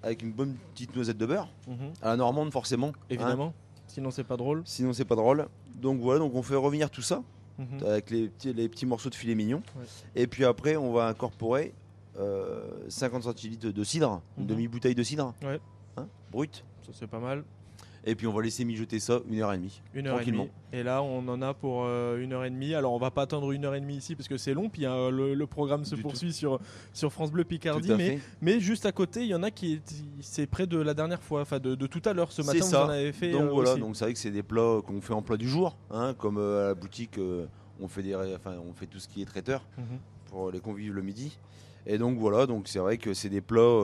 Avec 0.04 0.22
une 0.22 0.32
bonne 0.32 0.56
petite 0.74 0.96
noisette 0.96 1.18
de 1.18 1.26
beurre. 1.26 1.50
Mhm. 1.68 1.94
À 2.02 2.10
la 2.10 2.16
normande 2.18 2.52
forcément. 2.52 2.92
hein. 3.12 3.54
Sinon, 3.88 4.12
c'est 4.12 4.24
pas 4.24 4.38
drôle. 4.38 4.62
Sinon 4.66 4.94
c'est 4.94 5.06
pas 5.06 5.16
drôle. 5.16 5.48
Donc 5.76 6.00
voilà, 6.00 6.20
donc 6.20 6.34
on 6.36 6.42
fait 6.44 6.56
revenir 6.56 6.90
tout 6.90 7.02
ça 7.02 7.24
Mhm. 7.58 7.84
avec 7.88 8.12
les 8.12 8.28
petits, 8.28 8.54
les 8.54 8.70
petits 8.70 8.86
morceaux 8.86 9.10
de 9.10 9.16
filet 9.16 9.34
mignon. 9.34 9.64
Ouais. 9.76 9.86
Et 10.16 10.28
puis 10.28 10.46
après 10.46 10.76
on 10.76 10.92
va 10.94 11.08
incorporer 11.08 11.74
euh, 12.20 12.64
50 12.90 13.24
centilitres 13.24 13.68
de 13.72 13.84
cidre, 13.84 14.22
une 14.38 14.44
Mhm. 14.44 14.50
demi-bouteille 14.50 14.96
de 14.96 15.04
cidre. 15.04 15.34
Ouais. 15.44 15.60
Hein, 15.98 16.08
brut. 16.32 16.64
Ça, 16.86 16.92
c'est 16.94 17.08
pas 17.08 17.20
mal. 17.20 17.44
Et 18.10 18.16
puis 18.16 18.26
on 18.26 18.32
va 18.34 18.42
laisser 18.42 18.64
mijoter 18.64 19.00
ça 19.02 19.20
une 19.30 19.42
heure 19.42 19.52
et 19.52 19.58
demie. 19.58 19.82
Une 19.94 20.08
heure 20.08 20.14
et 20.14 20.18
tranquillement. 20.20 20.44
demie. 20.46 20.54
Et 20.72 20.82
là, 20.82 21.04
on 21.04 21.28
en 21.28 21.42
a 21.42 21.54
pour 21.54 21.84
euh, 21.84 22.18
une 22.24 22.32
heure 22.32 22.46
et 22.46 22.50
demie. 22.50 22.74
Alors, 22.74 22.94
on 22.94 22.98
va 23.00 23.12
pas 23.12 23.24
attendre 23.24 23.52
une 23.52 23.66
heure 23.66 23.76
et 23.76 23.82
demie 23.82 23.98
ici 23.98 24.16
parce 24.16 24.30
que 24.30 24.38
c'est 24.38 24.54
long. 24.54 24.70
Puis 24.70 24.86
euh, 24.86 25.12
le, 25.12 25.34
le 25.34 25.46
programme 25.48 25.84
se 25.84 25.96
Du 25.96 26.02
poursuit 26.04 26.32
sur, 26.32 26.60
sur 26.94 27.12
France 27.12 27.32
Bleu 27.32 27.44
Picardie. 27.44 27.92
Mais, 28.42 28.60
juste 28.62 28.86
à 28.86 28.94
côté, 28.94 29.24
il 29.24 29.28
y 29.28 29.36
en 29.36 29.44
a 29.44 29.52
qui 29.52 29.74
est- 29.74 30.04
c'est 30.22 30.48
près 30.48 30.68
de 30.68 30.78
la 30.80 30.94
dernière 30.94 31.22
fois, 31.22 31.42
enfin 31.42 31.60
de, 31.60 31.76
de 31.76 31.86
tout 31.88 32.02
à 32.06 32.14
l'heure. 32.14 32.32
Ce 32.32 32.42
matin, 32.42 32.54
C'est 32.54 32.64
vous 32.64 32.70
ça. 32.72 32.86
en 32.86 32.90
avez 32.90 33.12
fait. 33.12 33.32
donc 33.32 33.42
euh, 33.42 33.50
voilà, 33.50 33.72
aussi. 33.74 33.82
donc 33.82 33.96
c'est 33.98 34.06
vrai 34.06 34.14
que 34.14 34.20
c'est 34.20 34.32
des 34.32 34.44
plats 34.44 34.80
qu'on 34.86 35.02
fait 35.02 35.14
en 35.14 35.22
plat 35.22 35.36
du 35.38 35.50
jour, 35.50 35.76
hein, 35.92 36.14
comme 36.18 36.38
euh, 36.38 36.64
à 36.64 36.68
la 36.70 36.76
boutique, 36.76 37.20
on 37.82 37.88
fait 37.90 38.04
des, 38.04 38.16
enfin, 38.16 38.56
on 38.66 38.74
fait 38.74 38.86
tout 38.88 39.00
ce 39.00 39.08
qui 39.10 39.22
est 39.22 39.26
traiteur 39.26 39.64
Mhm. 39.78 39.84
pour 40.30 40.50
les 40.52 40.62
convives 40.62 40.94
le 40.94 41.02
midi. 41.02 41.38
Et 41.86 41.98
donc 41.98 42.18
voilà, 42.18 42.46
donc 42.46 42.68
c'est 42.70 42.80
vrai 42.80 42.98
que 42.98 43.14
c'est 43.14 43.30
des 43.30 43.42
plats 43.42 43.82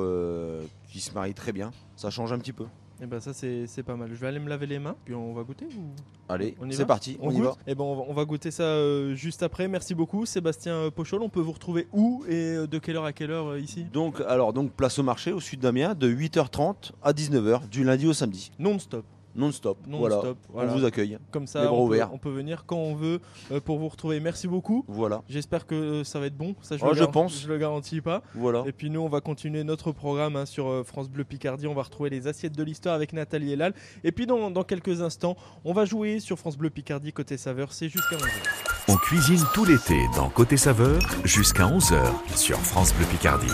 qui 0.89 0.99
se 1.01 1.13
marient 1.13 1.33
très 1.33 1.51
bien. 1.51 1.71
Ça 1.95 2.09
change 2.09 2.31
un 2.33 2.39
petit 2.39 2.53
peu. 2.53 2.65
Et 3.01 3.05
ben 3.05 3.19
ça, 3.19 3.33
c'est 3.33 3.83
pas 3.83 3.95
mal. 3.95 4.09
Je 4.13 4.15
vais 4.19 4.27
aller 4.27 4.39
me 4.39 4.47
laver 4.47 4.65
les 4.67 4.79
mains. 4.79 4.95
Puis 5.03 5.13
on 5.13 5.33
va 5.33 5.43
goûter. 5.43 5.65
ou- 5.65 5.93
Allez, 6.29 6.55
c'est 6.69 6.77
va? 6.79 6.85
parti, 6.85 7.17
on, 7.21 7.31
y 7.31 7.41
va. 7.41 7.55
Eh 7.67 7.75
ben 7.75 7.83
on 7.83 7.95
va, 7.95 8.03
on 8.07 8.13
va 8.13 8.23
goûter 8.25 8.49
ça 8.51 8.63
euh, 8.63 9.13
juste 9.13 9.43
après. 9.43 9.67
Merci 9.67 9.93
beaucoup, 9.93 10.25
Sébastien 10.25 10.73
euh, 10.75 10.89
Pochol. 10.91 11.21
On 11.21 11.29
peut 11.29 11.41
vous 11.41 11.51
retrouver 11.51 11.87
où 11.91 12.23
et 12.29 12.33
euh, 12.55 12.67
de 12.67 12.77
quelle 12.79 12.95
heure 12.95 13.05
à 13.05 13.11
quelle 13.13 13.31
heure 13.31 13.47
euh, 13.47 13.59
ici? 13.59 13.83
Donc 13.91 14.21
alors 14.21 14.53
donc 14.53 14.71
place 14.71 14.97
au 14.99 15.03
marché 15.03 15.31
au 15.33 15.39
sud 15.39 15.59
d'Amiens 15.59 15.95
de 15.95 16.09
8h30 16.09 16.91
à 17.01 17.11
19h 17.11 17.67
du 17.67 17.83
lundi 17.83 18.07
au 18.07 18.13
samedi. 18.13 18.51
Non-stop. 18.59 19.03
Non-stop. 19.35 19.77
Non 19.87 19.97
voilà. 19.99 20.19
stop, 20.19 20.37
voilà. 20.49 20.71
On 20.71 20.77
vous 20.77 20.85
accueille. 20.85 21.17
Comme 21.31 21.43
Les 21.43 21.47
ça, 21.47 21.63
bras 21.63 21.73
on 21.73 21.77
peut, 21.77 21.83
ouverts. 21.95 22.13
on 22.13 22.17
peut 22.17 22.29
venir 22.31 22.65
quand 22.65 22.77
on 22.77 22.95
veut 22.95 23.19
euh, 23.51 23.59
pour 23.59 23.79
vous 23.79 23.87
retrouver. 23.87 24.19
Merci 24.19 24.47
beaucoup. 24.47 24.85
Voilà. 24.87 25.23
J'espère 25.27 25.65
que 25.65 25.75
euh, 25.75 26.03
ça 26.03 26.19
va 26.19 26.27
être 26.27 26.37
bon. 26.37 26.55
Ça, 26.61 26.77
je, 26.77 26.83
Oh, 26.83 26.89
le 26.89 26.95
je 26.95 27.03
pense. 27.03 27.41
Je 27.41 27.47
le 27.47 27.57
garantis 27.57 28.01
pas. 28.01 28.21
Voilà. 28.35 28.63
Et 28.67 28.71
puis 28.71 28.89
nous, 28.89 28.99
on 29.01 29.09
va 29.09 29.21
continuer 29.21 29.63
notre 29.63 29.91
programme 29.91 30.35
hein, 30.35 30.45
sur 30.45 30.67
euh, 30.67 30.83
France 30.83 31.09
Bleu 31.09 31.23
Picardie. 31.23 31.67
On 31.67 31.73
va 31.73 31.83
retrouver 31.83 32.09
les 32.09 32.27
assiettes 32.27 32.55
de 32.55 32.63
l'histoire 32.63 32.95
avec 32.95 33.13
Nathalie 33.13 33.53
Elal. 33.53 33.73
Et 34.03 34.11
puis 34.11 34.25
dans, 34.27 34.51
dans 34.51 34.63
quelques 34.63 35.01
instants, 35.01 35.35
on 35.65 35.73
va 35.73 35.85
jouer 35.85 36.19
sur 36.19 36.37
France 36.37 36.57
Bleu 36.57 36.69
Picardie 36.69 37.11
côté 37.13 37.37
saveur. 37.37 37.73
C'est 37.73 37.89
jusqu'à 37.89 38.15
11h. 38.17 38.27
On 38.89 38.97
cuisine 38.97 39.41
tout 39.53 39.63
l'été 39.65 39.95
dans 40.15 40.29
Côté 40.29 40.57
Saveur 40.57 40.99
jusqu'à 41.23 41.63
11h 41.63 42.03
sur 42.35 42.57
France 42.59 42.93
Bleu 42.93 43.05
Picardie. 43.05 43.47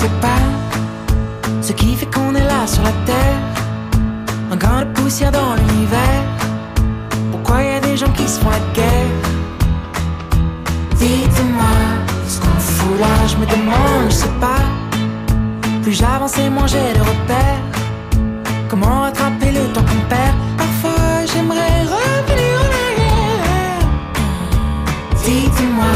sais 0.00 0.20
pas 0.22 0.42
ce 1.60 1.72
qui 1.72 1.94
fait 1.94 2.06
qu'on 2.06 2.34
est 2.34 2.46
là 2.52 2.66
sur 2.66 2.82
la 2.82 2.92
terre. 3.04 3.40
Un 4.50 4.56
grain 4.56 4.80
de 4.86 4.92
poussière 4.98 5.30
dans 5.30 5.54
l'univers. 5.58 6.24
Pourquoi 7.30 7.62
y 7.62 7.74
a 7.74 7.80
des 7.80 7.98
gens 7.98 8.12
qui 8.18 8.26
se 8.26 8.40
font 8.40 8.48
la 8.48 8.62
guerre? 8.72 9.12
Dites-moi 10.96 11.76
ce 12.26 12.40
qu'on 12.40 12.58
fout 12.58 12.98
là, 12.98 13.14
je 13.30 13.36
me 13.36 13.44
demande, 13.44 14.06
je 14.08 14.14
sais 14.14 14.36
pas. 14.46 14.64
Plus 15.82 15.92
j'avance 15.92 16.38
et 16.38 16.48
moins 16.48 16.66
j'ai 16.66 16.92
de 16.98 17.02
repères. 17.10 17.64
Comment 18.70 19.02
rattraper 19.02 19.50
le 19.52 19.64
temps 19.74 19.84
qu'on 19.88 20.02
perd? 20.08 20.34
Parfois 20.56 21.26
j'aimerais 21.30 21.82
revenir 21.94 22.54
en 22.64 22.70
arrière. 22.86 23.84
Dites-moi 25.24 25.94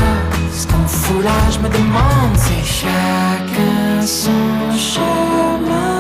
ce 0.53 0.67
qu'on 0.67 0.87
fout 0.87 1.25
là, 1.25 1.39
je 1.55 1.59
me 1.59 1.69
demande, 1.69 2.37
c'est 2.37 2.67
chacun. 2.81 3.94
I 4.05 4.07
saw 4.07 5.57
my. 5.61 5.94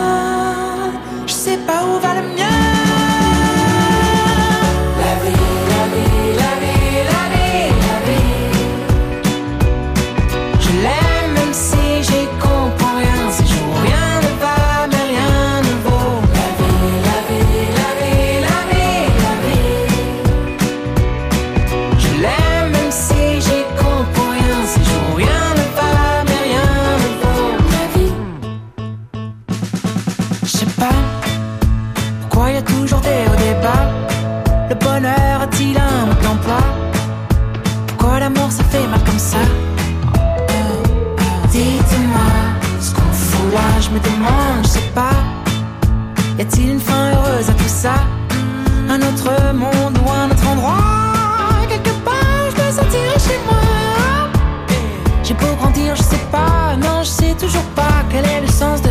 me 43.94 44.00
demande, 44.00 44.64
je 44.64 44.68
sais 44.68 44.90
pas. 44.94 45.16
Y 46.36 46.42
a-t-il 46.42 46.70
une 46.70 46.80
fin 46.80 47.12
heureuse 47.12 47.48
à 47.48 47.52
tout 47.52 47.68
ça? 47.68 47.94
Un 48.88 49.00
autre 49.00 49.30
monde 49.54 49.96
ou 50.04 50.10
un 50.10 50.30
autre 50.30 50.46
endroit? 50.48 51.66
Quelque 51.68 51.94
part, 52.04 52.44
je 52.50 52.56
me 52.62 52.70
sentirai 52.72 53.18
chez 53.18 53.38
moi. 53.46 54.30
J'ai 55.22 55.34
beau 55.34 55.54
grandir, 55.60 55.94
je 55.94 56.02
sais 56.02 56.26
pas. 56.32 56.76
Non, 56.76 57.02
je 57.02 57.08
sais 57.08 57.34
toujours 57.34 57.68
pas 57.76 58.02
quel 58.10 58.24
est 58.26 58.40
le 58.40 58.48
sens 58.48 58.82
de 58.82 58.90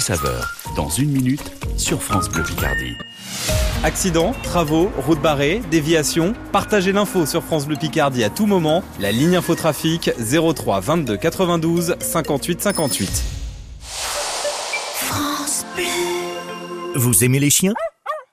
Saveur 0.00 0.54
dans 0.76 0.88
une 0.88 1.10
minute 1.10 1.52
sur 1.76 2.02
France 2.02 2.28
Bleu 2.28 2.42
Picardie. 2.42 2.94
Accidents, 3.84 4.34
travaux, 4.42 4.90
routes 5.06 5.20
barrées, 5.20 5.62
déviations, 5.70 6.34
partagez 6.52 6.92
l'info 6.92 7.26
sur 7.26 7.42
France 7.42 7.66
Bleu 7.66 7.76
Picardie 7.76 8.24
à 8.24 8.30
tout 8.30 8.46
moment. 8.46 8.82
La 9.00 9.12
ligne 9.12 9.36
infotrafic 9.36 10.10
03 10.18 10.80
22 10.80 11.16
92 11.16 11.96
58 12.00 12.62
58. 12.62 13.22
France 14.94 15.64
Bleu. 15.74 15.84
Vous 16.96 17.24
aimez 17.24 17.38
les 17.38 17.50
chiens? 17.50 17.74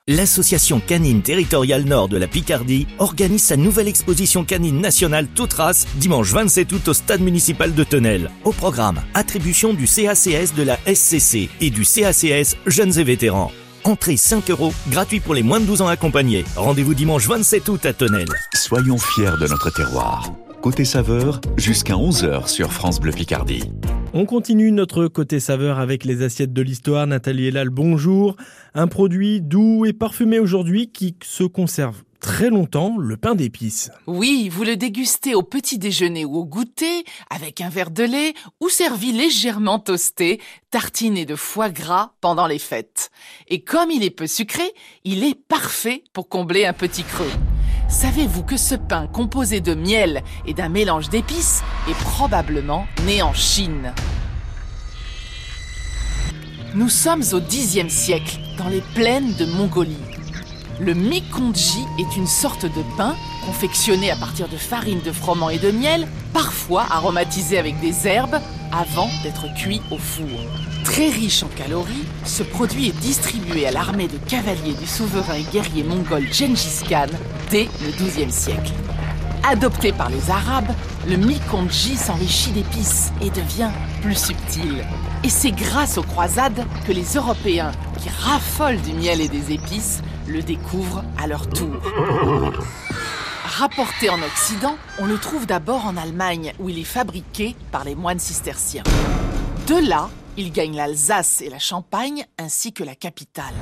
L'association 0.08 0.78
canine 0.78 1.20
territoriale 1.20 1.82
nord 1.82 2.06
de 2.08 2.16
la 2.16 2.28
Picardie 2.28 2.86
organise 3.00 3.42
sa 3.42 3.56
nouvelle 3.56 3.88
exposition 3.88 4.44
canine 4.44 4.80
nationale 4.80 5.26
toute 5.26 5.54
race 5.54 5.84
dimanche 5.96 6.30
27 6.30 6.72
août 6.74 6.86
au 6.86 6.94
stade 6.94 7.22
municipal 7.22 7.74
de 7.74 7.82
Tenel. 7.82 8.30
Au 8.44 8.52
programme, 8.52 9.02
attribution 9.14 9.74
du 9.74 9.88
CACS 9.88 10.54
de 10.54 10.62
la 10.62 10.78
SCC 10.86 11.50
et 11.60 11.70
du 11.70 11.84
CACS 11.84 12.54
Jeunes 12.66 12.96
et 13.00 13.02
Vétérans. 13.02 13.50
Entrée 13.82 14.16
5 14.16 14.48
euros, 14.50 14.72
gratuit 14.90 15.18
pour 15.18 15.34
les 15.34 15.42
moins 15.42 15.58
de 15.58 15.64
12 15.64 15.82
ans 15.82 15.88
accompagnés. 15.88 16.44
Rendez-vous 16.54 16.94
dimanche 16.94 17.26
27 17.26 17.68
août 17.68 17.84
à 17.84 17.92
Tenel. 17.92 18.28
Soyons 18.54 18.98
fiers 18.98 19.36
de 19.40 19.48
notre 19.48 19.70
terroir. 19.74 20.32
Côté 20.62 20.84
Saveur 20.84 21.40
jusqu'à 21.56 21.94
11h 21.94 22.46
sur 22.46 22.72
France 22.72 23.00
Bleu 23.00 23.10
Picardie. 23.10 23.64
On 24.18 24.24
continue 24.24 24.72
notre 24.72 25.08
côté 25.08 25.40
saveur 25.40 25.78
avec 25.78 26.02
les 26.06 26.22
assiettes 26.22 26.54
de 26.54 26.62
l'histoire. 26.62 27.06
Nathalie 27.06 27.48
Elal, 27.48 27.68
bonjour. 27.68 28.34
Un 28.72 28.86
produit 28.86 29.42
doux 29.42 29.84
et 29.84 29.92
parfumé 29.92 30.38
aujourd'hui 30.38 30.90
qui 30.90 31.14
se 31.22 31.44
conserve 31.44 32.02
très 32.18 32.48
longtemps, 32.48 32.96
le 32.96 33.18
pain 33.18 33.34
d'épices. 33.34 33.90
Oui, 34.06 34.48
vous 34.48 34.64
le 34.64 34.76
dégustez 34.76 35.34
au 35.34 35.42
petit 35.42 35.76
déjeuner 35.76 36.24
ou 36.24 36.36
au 36.36 36.46
goûter, 36.46 37.04
avec 37.28 37.60
un 37.60 37.68
verre 37.68 37.90
de 37.90 38.04
lait 38.04 38.32
ou 38.62 38.70
servi 38.70 39.12
légèrement 39.12 39.78
toasté, 39.78 40.40
tartiné 40.70 41.26
de 41.26 41.36
foie 41.36 41.68
gras 41.68 42.12
pendant 42.22 42.46
les 42.46 42.58
fêtes. 42.58 43.10
Et 43.48 43.60
comme 43.60 43.90
il 43.90 44.02
est 44.02 44.08
peu 44.08 44.26
sucré, 44.26 44.64
il 45.04 45.24
est 45.24 45.38
parfait 45.46 46.04
pour 46.14 46.30
combler 46.30 46.64
un 46.64 46.72
petit 46.72 47.04
creux. 47.04 47.32
Savez-vous 47.88 48.42
que 48.42 48.56
ce 48.56 48.74
pain 48.74 49.06
composé 49.06 49.60
de 49.60 49.74
miel 49.74 50.22
et 50.44 50.54
d'un 50.54 50.68
mélange 50.68 51.08
d'épices 51.08 51.62
est 51.88 51.98
probablement 51.98 52.86
né 53.06 53.22
en 53.22 53.32
Chine? 53.32 53.92
Nous 56.74 56.88
sommes 56.88 57.22
au 57.32 57.40
Xe 57.40 57.88
siècle, 57.88 58.38
dans 58.58 58.68
les 58.68 58.82
plaines 58.94 59.34
de 59.34 59.46
Mongolie. 59.46 59.96
Le 60.80 60.94
mikondji 60.94 61.84
est 61.98 62.16
une 62.16 62.26
sorte 62.26 62.66
de 62.66 62.96
pain 62.96 63.14
confectionné 63.46 64.10
à 64.10 64.16
partir 64.16 64.48
de 64.48 64.56
farine 64.56 65.00
de 65.00 65.12
froment 65.12 65.48
et 65.48 65.58
de 65.58 65.70
miel, 65.70 66.08
parfois 66.34 66.86
aromatisé 66.90 67.56
avec 67.56 67.78
des 67.80 68.08
herbes, 68.08 68.40
avant 68.72 69.08
d'être 69.22 69.46
cuit 69.54 69.80
au 69.92 69.96
four. 69.96 70.26
Très 70.86 71.08
riche 71.08 71.42
en 71.42 71.48
calories, 71.48 72.06
ce 72.24 72.44
produit 72.44 72.88
est 72.88 73.00
distribué 73.00 73.66
à 73.66 73.72
l'armée 73.72 74.06
de 74.06 74.18
cavaliers 74.28 74.74
du 74.74 74.86
souverain 74.86 75.34
et 75.34 75.42
guerrier 75.42 75.82
mongol 75.82 76.22
Gengis 76.32 76.84
Khan 76.88 77.08
dès 77.50 77.68
le 77.84 77.90
XIIe 77.90 78.30
siècle. 78.30 78.72
Adopté 79.42 79.90
par 79.90 80.10
les 80.10 80.30
Arabes, 80.30 80.72
le 81.08 81.16
mikondji 81.16 81.96
s'enrichit 81.96 82.52
d'épices 82.52 83.10
et 83.20 83.30
devient 83.30 83.70
plus 84.00 84.14
subtil. 84.14 84.86
Et 85.24 85.28
c'est 85.28 85.50
grâce 85.50 85.98
aux 85.98 86.04
croisades 86.04 86.64
que 86.86 86.92
les 86.92 87.16
Européens, 87.16 87.72
qui 88.00 88.08
raffolent 88.08 88.80
du 88.80 88.92
miel 88.92 89.20
et 89.20 89.28
des 89.28 89.52
épices, 89.52 90.02
le 90.28 90.40
découvrent 90.40 91.02
à 91.20 91.26
leur 91.26 91.48
tour. 91.48 91.82
Rapporté 93.44 94.08
en 94.08 94.22
Occident, 94.22 94.76
on 95.00 95.06
le 95.06 95.18
trouve 95.18 95.46
d'abord 95.46 95.84
en 95.84 95.96
Allemagne, 95.96 96.52
où 96.60 96.68
il 96.68 96.78
est 96.78 96.84
fabriqué 96.84 97.56
par 97.72 97.82
les 97.82 97.96
moines 97.96 98.20
cisterciens. 98.20 98.84
De 99.66 99.88
là, 99.88 100.10
il 100.36 100.52
gagne 100.52 100.76
l'Alsace 100.76 101.40
et 101.40 101.48
la 101.48 101.58
Champagne, 101.58 102.26
ainsi 102.38 102.72
que 102.72 102.84
la 102.84 102.94
capitale. 102.94 103.54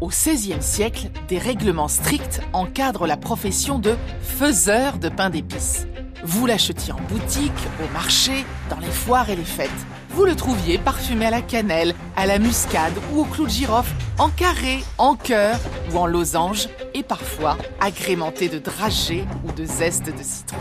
Au 0.00 0.08
XVIe 0.08 0.60
siècle, 0.60 1.10
des 1.28 1.38
règlements 1.38 1.88
stricts 1.88 2.40
encadrent 2.52 3.06
la 3.06 3.16
profession 3.16 3.78
de 3.78 3.96
faiseur 4.20 4.98
de 4.98 5.08
pain 5.08 5.30
d'épices. 5.30 5.86
Vous 6.24 6.46
l'achetiez 6.46 6.92
en 6.92 7.00
boutique, 7.08 7.52
au 7.84 7.92
marché, 7.92 8.44
dans 8.70 8.78
les 8.78 8.90
foires 8.90 9.30
et 9.30 9.36
les 9.36 9.44
fêtes. 9.44 9.70
Vous 10.10 10.24
le 10.24 10.36
trouviez 10.36 10.78
parfumé 10.78 11.26
à 11.26 11.30
la 11.30 11.40
cannelle, 11.40 11.94
à 12.16 12.26
la 12.26 12.38
muscade 12.38 12.94
ou 13.12 13.20
au 13.20 13.24
clou 13.24 13.46
de 13.46 13.50
girofle, 13.50 13.94
en 14.18 14.28
carré, 14.28 14.84
en 14.98 15.14
cœur 15.14 15.58
ou 15.92 15.98
en 15.98 16.06
losange, 16.06 16.68
et 16.94 17.02
parfois 17.02 17.56
agrémenté 17.80 18.48
de 18.48 18.58
dragées 18.58 19.24
ou 19.44 19.52
de 19.52 19.64
zeste 19.64 20.06
de 20.06 20.22
citron. 20.22 20.58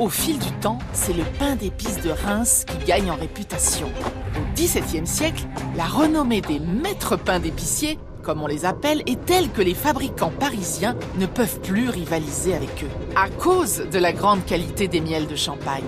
Au 0.00 0.08
fil 0.08 0.40
du 0.40 0.50
temps, 0.60 0.80
c'est 0.92 1.12
le 1.12 1.22
pain 1.38 1.54
d'épices 1.54 2.00
de 2.00 2.10
Reims 2.10 2.64
qui 2.66 2.84
gagne 2.84 3.12
en 3.12 3.14
réputation. 3.14 3.86
Au 3.86 4.54
XVIIe 4.56 5.06
siècle, 5.06 5.46
la 5.76 5.84
renommée 5.84 6.40
des 6.40 6.58
maîtres 6.58 7.16
pains 7.16 7.38
d'épiciers, 7.38 8.00
comme 8.24 8.42
on 8.42 8.48
les 8.48 8.64
appelle, 8.64 9.02
est 9.06 9.24
telle 9.24 9.52
que 9.52 9.62
les 9.62 9.74
fabricants 9.74 10.32
parisiens 10.40 10.96
ne 11.20 11.26
peuvent 11.26 11.60
plus 11.60 11.90
rivaliser 11.90 12.54
avec 12.54 12.82
eux, 12.82 12.90
à 13.14 13.28
cause 13.28 13.84
de 13.88 13.98
la 14.00 14.12
grande 14.12 14.44
qualité 14.44 14.88
des 14.88 15.00
miels 15.00 15.28
de 15.28 15.36
Champagne. 15.36 15.84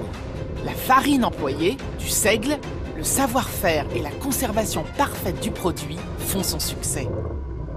La 0.64 0.73
farine 0.73 1.25
employée, 1.25 1.77
du 1.99 2.09
seigle, 2.09 2.59
le 2.97 3.03
savoir-faire 3.03 3.87
et 3.97 4.03
la 4.03 4.11
conservation 4.11 4.85
parfaite 4.97 5.40
du 5.40 5.51
produit 5.51 5.99
font 6.19 6.45
son 6.45 6.61
succès. 6.61 7.09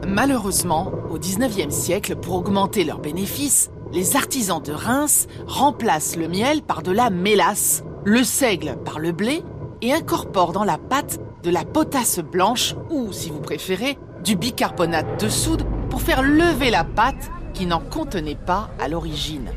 Malheureusement, 0.08 0.92
au 1.10 1.18
XIXe 1.18 1.74
siècle, 1.74 2.15
pour 2.15 2.36
augmenter 2.36 2.84
leurs 2.84 3.00
bénéfices, 3.00 3.72
les 3.91 4.15
artisans 4.15 4.62
de 4.62 4.71
Reims 4.71 5.28
remplacent 5.47 6.15
le 6.15 6.28
miel 6.28 6.62
par 6.62 6.84
de 6.84 6.91
la 6.91 7.10
mélasse, 7.10 7.84
le 8.06 8.23
seigle 8.23 8.78
par 8.84 8.99
le 8.99 9.12
blé 9.12 9.43
et 9.82 9.93
incorporent 9.93 10.52
dans 10.52 10.63
la 10.63 10.78
pâte 10.78 11.19
de 11.43 11.49
la 11.49 11.63
potasse 11.63 12.19
blanche 12.19 12.75
ou, 12.89 13.12
si 13.12 13.30
vous 13.30 13.39
préférez, 13.39 13.97
du 14.23 14.36
bicarbonate 14.36 15.23
de 15.23 15.30
soude 15.30 15.63
pour 15.89 16.02
faire 16.02 16.21
lever 16.21 16.69
la 16.69 16.84
pâte 16.84 17.32
qui 17.54 17.65
n'en 17.65 17.80
contenait 17.80 18.36
pas 18.36 18.69
à 18.80 18.88
l'origine. 18.88 19.49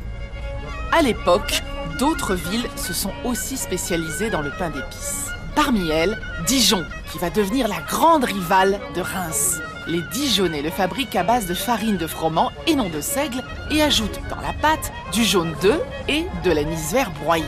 À 0.91 1.01
l'époque, 1.01 1.61
d'autres 1.99 2.35
villes 2.35 2.67
se 2.75 2.93
sont 2.93 3.11
aussi 3.25 3.57
spécialisées 3.57 4.29
dans 4.29 4.41
le 4.41 4.51
pain 4.57 4.69
d'épices. 4.69 5.27
Parmi 5.55 5.89
elles, 5.89 6.17
Dijon, 6.47 6.83
qui 7.11 7.19
va 7.19 7.29
devenir 7.29 7.67
la 7.67 7.81
grande 7.87 8.23
rivale 8.23 8.79
de 8.95 9.01
Reims. 9.01 9.59
Les 9.87 10.01
Dijonnais 10.13 10.61
le 10.61 10.69
fabriquent 10.69 11.15
à 11.15 11.23
base 11.23 11.45
de 11.45 11.53
farine 11.53 11.97
de 11.97 12.07
froment 12.07 12.51
et 12.67 12.75
non 12.75 12.89
de 12.89 13.01
seigle 13.01 13.43
et 13.69 13.81
ajoutent 13.81 14.19
dans 14.29 14.41
la 14.41 14.53
pâte 14.53 14.91
du 15.11 15.23
jaune 15.23 15.53
d'œuf 15.61 15.81
et 16.07 16.25
de 16.43 16.51
l'anis 16.51 16.91
vert 16.91 17.11
broyé. 17.11 17.43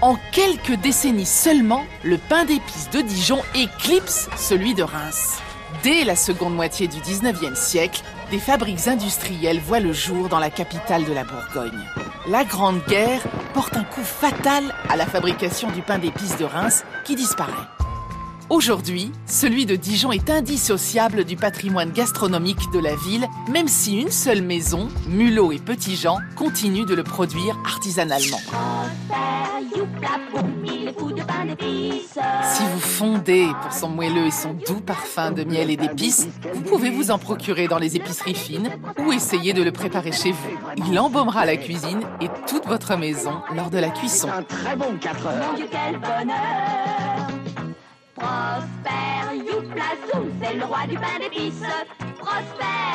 En 0.00 0.16
quelques 0.32 0.80
décennies 0.80 1.26
seulement, 1.26 1.84
le 2.02 2.18
pain 2.18 2.44
d'épices 2.44 2.90
de 2.90 3.00
Dijon 3.00 3.40
éclipse 3.54 4.28
celui 4.36 4.74
de 4.74 4.82
Reims. 4.82 5.38
Dès 5.82 6.04
la 6.04 6.16
seconde 6.16 6.54
moitié 6.54 6.86
du 6.86 6.98
19e 6.98 7.54
siècle, 7.56 8.02
des 8.30 8.38
fabriques 8.38 8.86
industrielles 8.86 9.60
voient 9.60 9.80
le 9.80 9.92
jour 9.92 10.28
dans 10.28 10.38
la 10.38 10.50
capitale 10.50 11.04
de 11.04 11.12
la 11.12 11.24
Bourgogne. 11.24 11.84
La 12.28 12.44
Grande 12.44 12.80
Guerre 12.86 13.22
porte 13.54 13.76
un 13.76 13.84
coup 13.84 14.04
fatal 14.04 14.64
à 14.88 14.96
la 14.96 15.06
fabrication 15.06 15.70
du 15.70 15.82
pain 15.82 15.98
d'épices 15.98 16.36
de 16.36 16.44
Reims 16.44 16.84
qui 17.04 17.16
disparaît. 17.16 17.81
Aujourd'hui, 18.52 19.10
celui 19.24 19.64
de 19.64 19.76
Dijon 19.76 20.12
est 20.12 20.28
indissociable 20.28 21.24
du 21.24 21.36
patrimoine 21.36 21.90
gastronomique 21.90 22.70
de 22.74 22.80
la 22.80 22.94
ville, 22.94 23.26
même 23.50 23.66
si 23.66 23.98
une 23.98 24.10
seule 24.10 24.42
maison, 24.42 24.88
Mulot 25.08 25.52
et 25.52 25.58
Petit 25.58 25.96
Jean, 25.96 26.18
continue 26.36 26.84
de 26.84 26.94
le 26.94 27.02
produire 27.02 27.56
artisanalement. 27.64 28.36
Si 32.44 32.62
vous 32.62 32.80
fondez 32.80 33.46
pour 33.62 33.72
son 33.72 33.88
moelleux 33.88 34.26
et 34.26 34.30
son 34.30 34.52
doux 34.52 34.82
parfum 34.82 35.30
de 35.30 35.44
miel 35.44 35.70
et 35.70 35.78
d'épices, 35.78 36.28
vous 36.52 36.60
pouvez 36.60 36.90
vous 36.90 37.10
en 37.10 37.18
procurer 37.18 37.68
dans 37.68 37.78
les 37.78 37.96
épiceries 37.96 38.34
fines 38.34 38.68
ou 38.98 39.14
essayer 39.14 39.54
de 39.54 39.62
le 39.62 39.72
préparer 39.72 40.12
chez 40.12 40.32
vous. 40.32 40.58
Il 40.90 40.98
embaumera 40.98 41.46
la 41.46 41.56
cuisine 41.56 42.02
et 42.20 42.28
toute 42.46 42.66
votre 42.66 42.98
maison 42.98 43.40
lors 43.56 43.70
de 43.70 43.78
la 43.78 43.88
cuisson. 43.88 44.28
Très 44.46 44.76
bon 44.76 44.98
4 45.00 45.26
heures. 45.26 45.54
Prosper, 48.22 49.36
youpla, 49.36 49.82
zoom, 50.06 50.28
c'est 50.40 50.54
le 50.54 50.64
roi 50.64 50.86
du 50.88 50.94
pain 50.94 51.18
d'épices. 51.18 51.62
Prosper. 52.20 52.92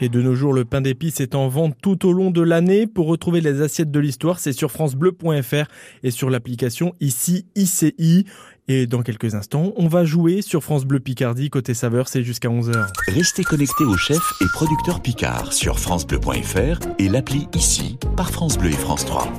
Et 0.00 0.08
de 0.08 0.22
nos 0.22 0.34
jours, 0.34 0.54
le 0.54 0.64
pain 0.64 0.80
d'épices 0.80 1.20
est 1.20 1.34
en 1.34 1.48
vente 1.48 1.74
tout 1.82 2.06
au 2.06 2.12
long 2.12 2.30
de 2.30 2.40
l'année. 2.40 2.86
Pour 2.86 3.06
retrouver 3.06 3.42
les 3.42 3.60
assiettes 3.60 3.90
de 3.90 4.00
l'histoire, 4.00 4.38
c'est 4.38 4.52
sur 4.54 4.70
francebleu.fr 4.70 5.66
et 6.02 6.10
sur 6.10 6.30
l'application 6.30 6.94
ici 7.00 7.44
ICI. 7.54 8.24
Et 8.68 8.86
dans 8.86 9.02
quelques 9.02 9.34
instants, 9.34 9.72
on 9.76 9.88
va 9.88 10.04
jouer 10.04 10.40
sur 10.40 10.62
France 10.62 10.86
Bleu 10.86 11.00
Picardie. 11.00 11.50
Côté 11.50 11.74
saveur, 11.74 12.08
c'est 12.08 12.22
jusqu'à 12.22 12.48
11h. 12.48 12.88
Restez 13.08 13.42
connectés 13.42 13.84
au 13.84 13.96
chef 13.96 14.22
et 14.40 14.46
producteur 14.54 15.02
Picard 15.02 15.52
sur 15.52 15.78
francebleu.fr 15.78 16.78
et 16.98 17.08
l'appli 17.08 17.46
ici 17.54 17.98
par 18.16 18.30
France 18.30 18.56
Bleu 18.56 18.70
et 18.70 18.72
France 18.72 19.04
3. 19.04 19.30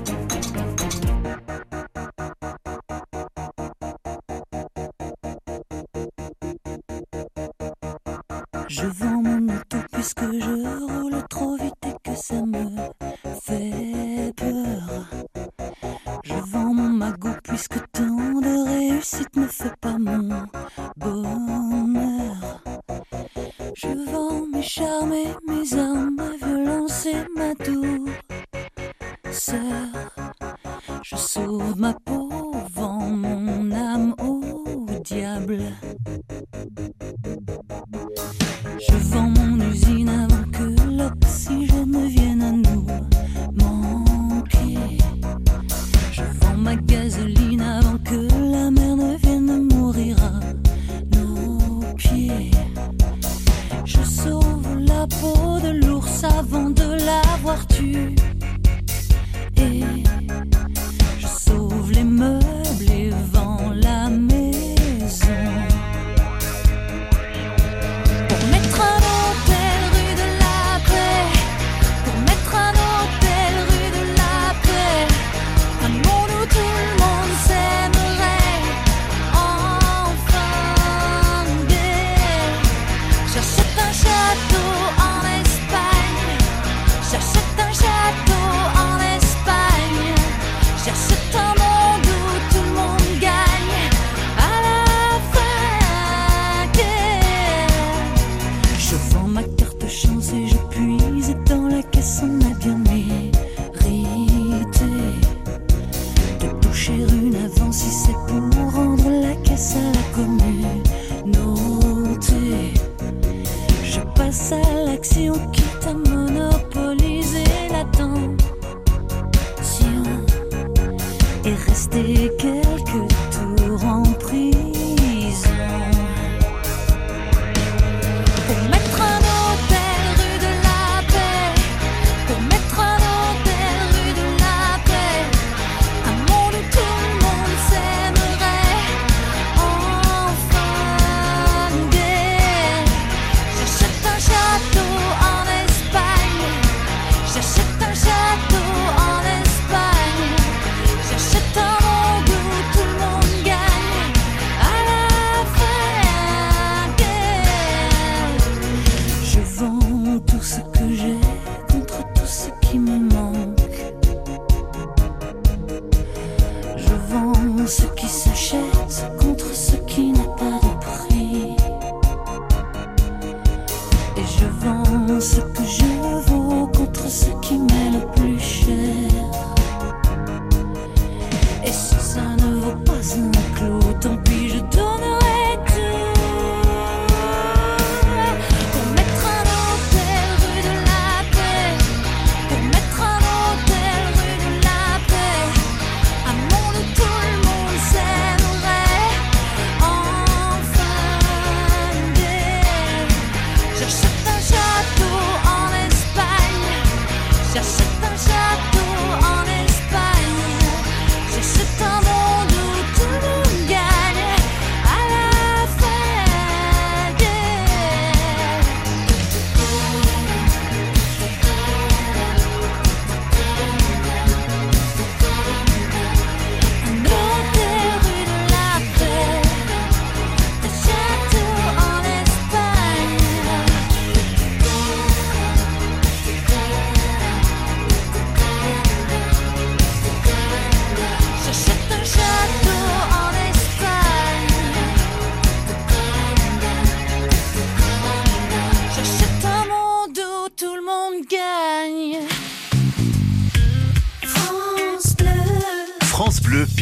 Aux 256.79 256.81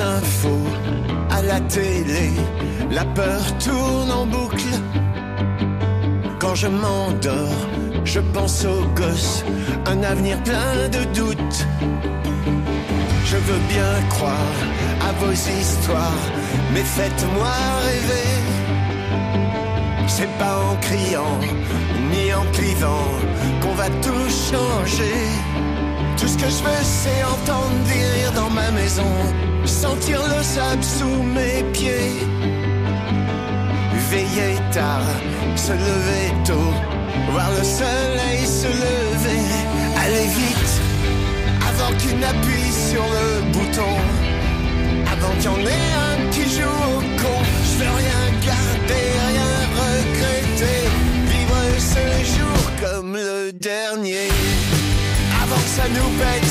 infos, 0.00 0.48
à 1.30 1.42
la 1.42 1.60
télé, 1.60 2.30
la 2.90 3.04
peur 3.06 3.40
tourne 3.58 4.10
en 4.10 4.26
boucle. 4.26 4.58
Quand 6.38 6.54
je 6.54 6.68
m'endors, 6.68 7.66
je 8.04 8.20
pense 8.20 8.66
aux 8.66 8.84
gosses, 8.94 9.42
un 9.86 10.02
avenir 10.02 10.36
plein 10.42 10.90
de 10.90 11.02
doutes. 11.14 11.66
Je 13.32 13.38
veux 13.38 13.62
bien 13.66 13.94
croire 14.10 14.56
à 15.08 15.12
vos 15.12 15.32
histoires, 15.32 16.24
mais 16.74 16.82
faites-moi 16.82 17.54
rêver. 17.86 18.32
C'est 20.06 20.32
pas 20.38 20.58
en 20.70 20.76
criant, 20.76 21.38
ni 22.10 22.34
en 22.34 22.44
clivant, 22.52 23.08
qu'on 23.62 23.72
va 23.72 23.88
tout 24.04 24.28
changer. 24.50 25.18
Tout 26.18 26.28
ce 26.28 26.36
que 26.36 26.50
je 26.56 26.62
veux, 26.62 26.82
c'est 26.82 27.24
entendre 27.24 27.78
des 27.88 28.36
dans 28.38 28.50
ma 28.50 28.70
maison, 28.72 29.12
sentir 29.64 30.20
le 30.36 30.42
sable 30.42 30.84
sous 30.84 31.22
mes 31.22 31.62
pieds. 31.72 32.12
Veiller 34.10 34.56
tard, 34.72 35.08
se 35.56 35.72
lever 35.72 36.28
tôt, 36.44 36.74
voir 37.30 37.50
le 37.58 37.64
soleil 37.64 38.44
se 38.44 38.66
lever. 38.66 39.42
Aller 40.04 40.28
vite, 40.38 40.82
avant 41.92 41.98
qu'il 41.98 42.18
n'appuie 42.18 42.72
sur 42.72 43.02
le 43.02 43.42
bouton, 43.52 43.96
avant 45.10 45.32
qu'il 45.34 45.44
y 45.44 45.48
en 45.48 45.58
ait 45.58 45.92
un 46.08 46.30
qui 46.30 46.42
joue 46.42 46.62
au 46.62 47.00
con. 47.20 47.38
Je 47.64 47.84
veux 47.84 47.90
rien 47.90 48.22
garder, 48.44 49.04
rien 49.28 49.52
regretter, 49.82 50.88
vivre 51.26 51.60
ce 51.78 52.04
jour 52.36 52.60
comme 52.80 53.14
le 53.14 53.52
dernier. 53.52 54.28
Avant 55.42 55.56
que 55.56 55.68
ça 55.68 55.88
nous 55.88 56.10
pète 56.18 56.50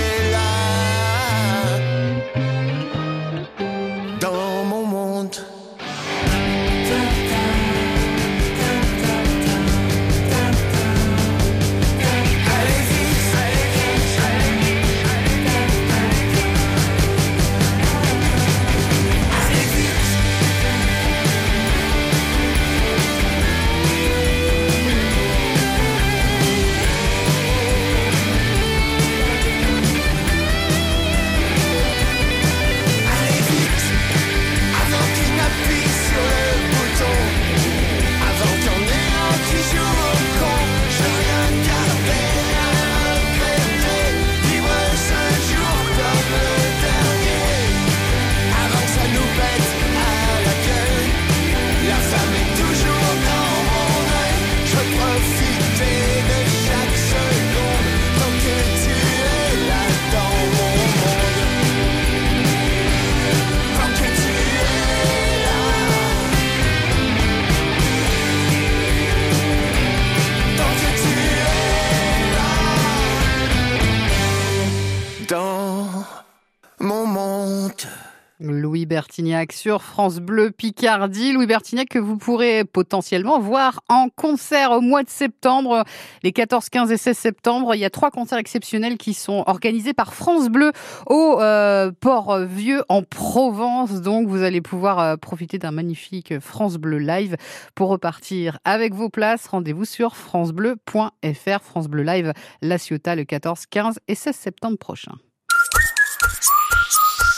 Sur 79.51 79.83
France 79.83 80.17
Bleu 80.17 80.49
Picardie. 80.49 81.31
Louis 81.31 81.45
Bertignac 81.45 81.87
que 81.89 81.99
vous 81.99 82.17
pourrez 82.17 82.65
potentiellement 82.65 83.39
voir 83.39 83.81
en 83.87 84.09
concert 84.09 84.71
au 84.71 84.81
mois 84.81 85.03
de 85.03 85.09
septembre, 85.09 85.83
les 86.23 86.31
14, 86.31 86.69
15 86.69 86.91
et 86.91 86.97
16 86.97 87.17
septembre. 87.17 87.75
Il 87.75 87.79
y 87.79 87.85
a 87.85 87.91
trois 87.91 88.09
concerts 88.09 88.39
exceptionnels 88.39 88.97
qui 88.97 89.13
sont 89.13 89.43
organisés 89.45 89.93
par 89.93 90.15
France 90.15 90.49
Bleu 90.49 90.71
au 91.05 91.37
euh, 91.39 91.91
Port-Vieux 91.99 92.81
en 92.89 93.03
Provence. 93.03 94.01
Donc 94.01 94.27
vous 94.27 94.41
allez 94.41 94.59
pouvoir 94.59 94.99
euh, 94.99 95.17
profiter 95.17 95.59
d'un 95.59 95.71
magnifique 95.71 96.39
France 96.39 96.77
Bleu 96.77 96.97
live 96.97 97.37
pour 97.75 97.89
repartir 97.89 98.57
avec 98.65 98.95
vos 98.95 99.09
places. 99.09 99.45
Rendez-vous 99.47 99.85
sur 99.85 100.15
francebleu.fr. 100.15 101.61
France 101.61 101.87
Bleu 101.87 102.01
Live 102.01 102.33
La 102.63 102.79
Ciotat 102.79 103.15
le 103.15 103.25
14, 103.25 103.67
15 103.67 103.99
et 104.07 104.15
16 104.15 104.35
septembre 104.35 104.79
prochain. 104.79 105.13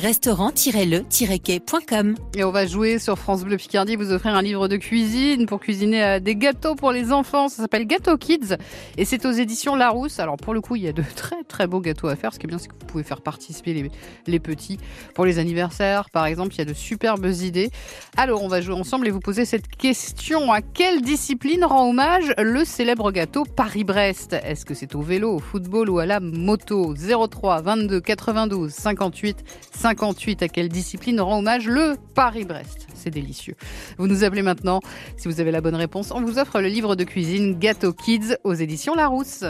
Restaurant-le-quai.com 0.00 2.14
Et 2.34 2.42
on 2.42 2.50
va 2.50 2.64
jouer 2.64 2.98
sur 2.98 3.18
France 3.18 3.44
Bleu 3.44 3.58
Picardie, 3.58 3.96
vous 3.96 4.12
offrir 4.12 4.34
un 4.34 4.40
livre 4.40 4.66
de 4.66 4.76
cuisine 4.76 5.44
pour 5.44 5.60
cuisiner 5.60 6.02
euh, 6.02 6.20
des 6.20 6.36
gâteaux 6.36 6.74
pour 6.74 6.90
les 6.90 7.12
enfants. 7.12 7.50
Ça 7.50 7.60
s'appelle 7.60 7.86
Gâteau 7.86 8.16
Kids 8.16 8.56
et 8.96 9.04
c'est 9.04 9.26
aux 9.26 9.30
éditions 9.30 9.76
Larousse. 9.76 10.18
Alors 10.18 10.38
pour 10.38 10.54
le 10.54 10.62
coup, 10.62 10.76
il 10.76 10.84
y 10.84 10.88
a 10.88 10.92
de 10.92 11.04
très 11.14 11.44
très 11.44 11.66
beaux 11.66 11.80
gâteaux 11.80 12.08
à 12.08 12.16
faire. 12.16 12.32
Ce 12.32 12.38
qui 12.38 12.46
est 12.46 12.48
bien, 12.48 12.56
c'est 12.56 12.68
que 12.68 12.74
vous 12.80 12.86
pouvez 12.86 13.04
faire 13.04 13.20
participer 13.20 13.74
les, 13.74 13.90
les 14.26 14.40
petits. 14.40 14.78
Pour 15.14 15.26
les 15.26 15.38
anniversaires, 15.38 16.08
par 16.08 16.24
exemple, 16.24 16.54
il 16.54 16.58
y 16.58 16.62
a 16.62 16.64
de 16.64 16.72
superbes 16.72 17.26
idées. 17.26 17.68
Alors 18.16 18.42
on 18.42 18.48
va 18.48 18.62
jouer 18.62 18.76
ensemble 18.76 19.06
et 19.06 19.10
vous 19.10 19.20
poser 19.20 19.44
cette 19.44 19.68
question. 19.68 20.50
À 20.50 20.62
quelle 20.62 21.02
discipline 21.02 21.62
rend 21.62 21.90
hommage 21.90 22.32
le 22.38 22.64
célèbre 22.64 23.10
gâteau 23.10 23.44
Paris-Brest? 23.44 24.34
Est-ce 24.44 24.64
que 24.64 24.72
c'est 24.72 24.94
au 24.94 25.02
vélo, 25.02 25.34
au 25.34 25.40
football 25.40 25.90
ou 25.90 25.98
à 25.98 26.06
la 26.06 26.20
moto? 26.20 26.94
03 26.94 27.60
22 27.60 28.00
92 28.00 28.70
58 28.70 29.44
50 29.74 29.89
58. 29.90 30.42
À 30.42 30.48
quelle 30.48 30.68
discipline 30.68 31.20
rend 31.20 31.38
hommage 31.38 31.66
le 31.66 31.96
Paris-Brest 32.14 32.86
C'est 32.94 33.10
délicieux. 33.10 33.56
Vous 33.98 34.06
nous 34.06 34.22
appelez 34.22 34.42
maintenant. 34.42 34.80
Si 35.16 35.26
vous 35.26 35.40
avez 35.40 35.50
la 35.50 35.60
bonne 35.60 35.74
réponse, 35.74 36.12
on 36.12 36.20
vous 36.20 36.38
offre 36.38 36.60
le 36.60 36.68
livre 36.68 36.94
de 36.94 37.02
cuisine 37.02 37.58
Gâteau 37.58 37.92
Kids 37.92 38.36
aux 38.44 38.54
éditions 38.54 38.94
Larousse. 38.94 39.44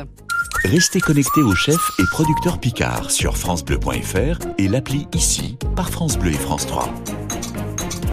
Restez 0.64 1.00
connectés 1.00 1.42
aux 1.42 1.54
chefs 1.54 1.90
et 1.98 2.04
producteurs 2.10 2.58
Picard 2.58 3.10
sur 3.10 3.36
FranceBleu.fr 3.36 4.38
et 4.56 4.68
l'appli 4.68 5.06
ici 5.14 5.58
par 5.76 5.90
France 5.90 6.18
Bleu 6.18 6.30
et 6.30 6.38
France 6.38 6.66
3. 6.66 6.90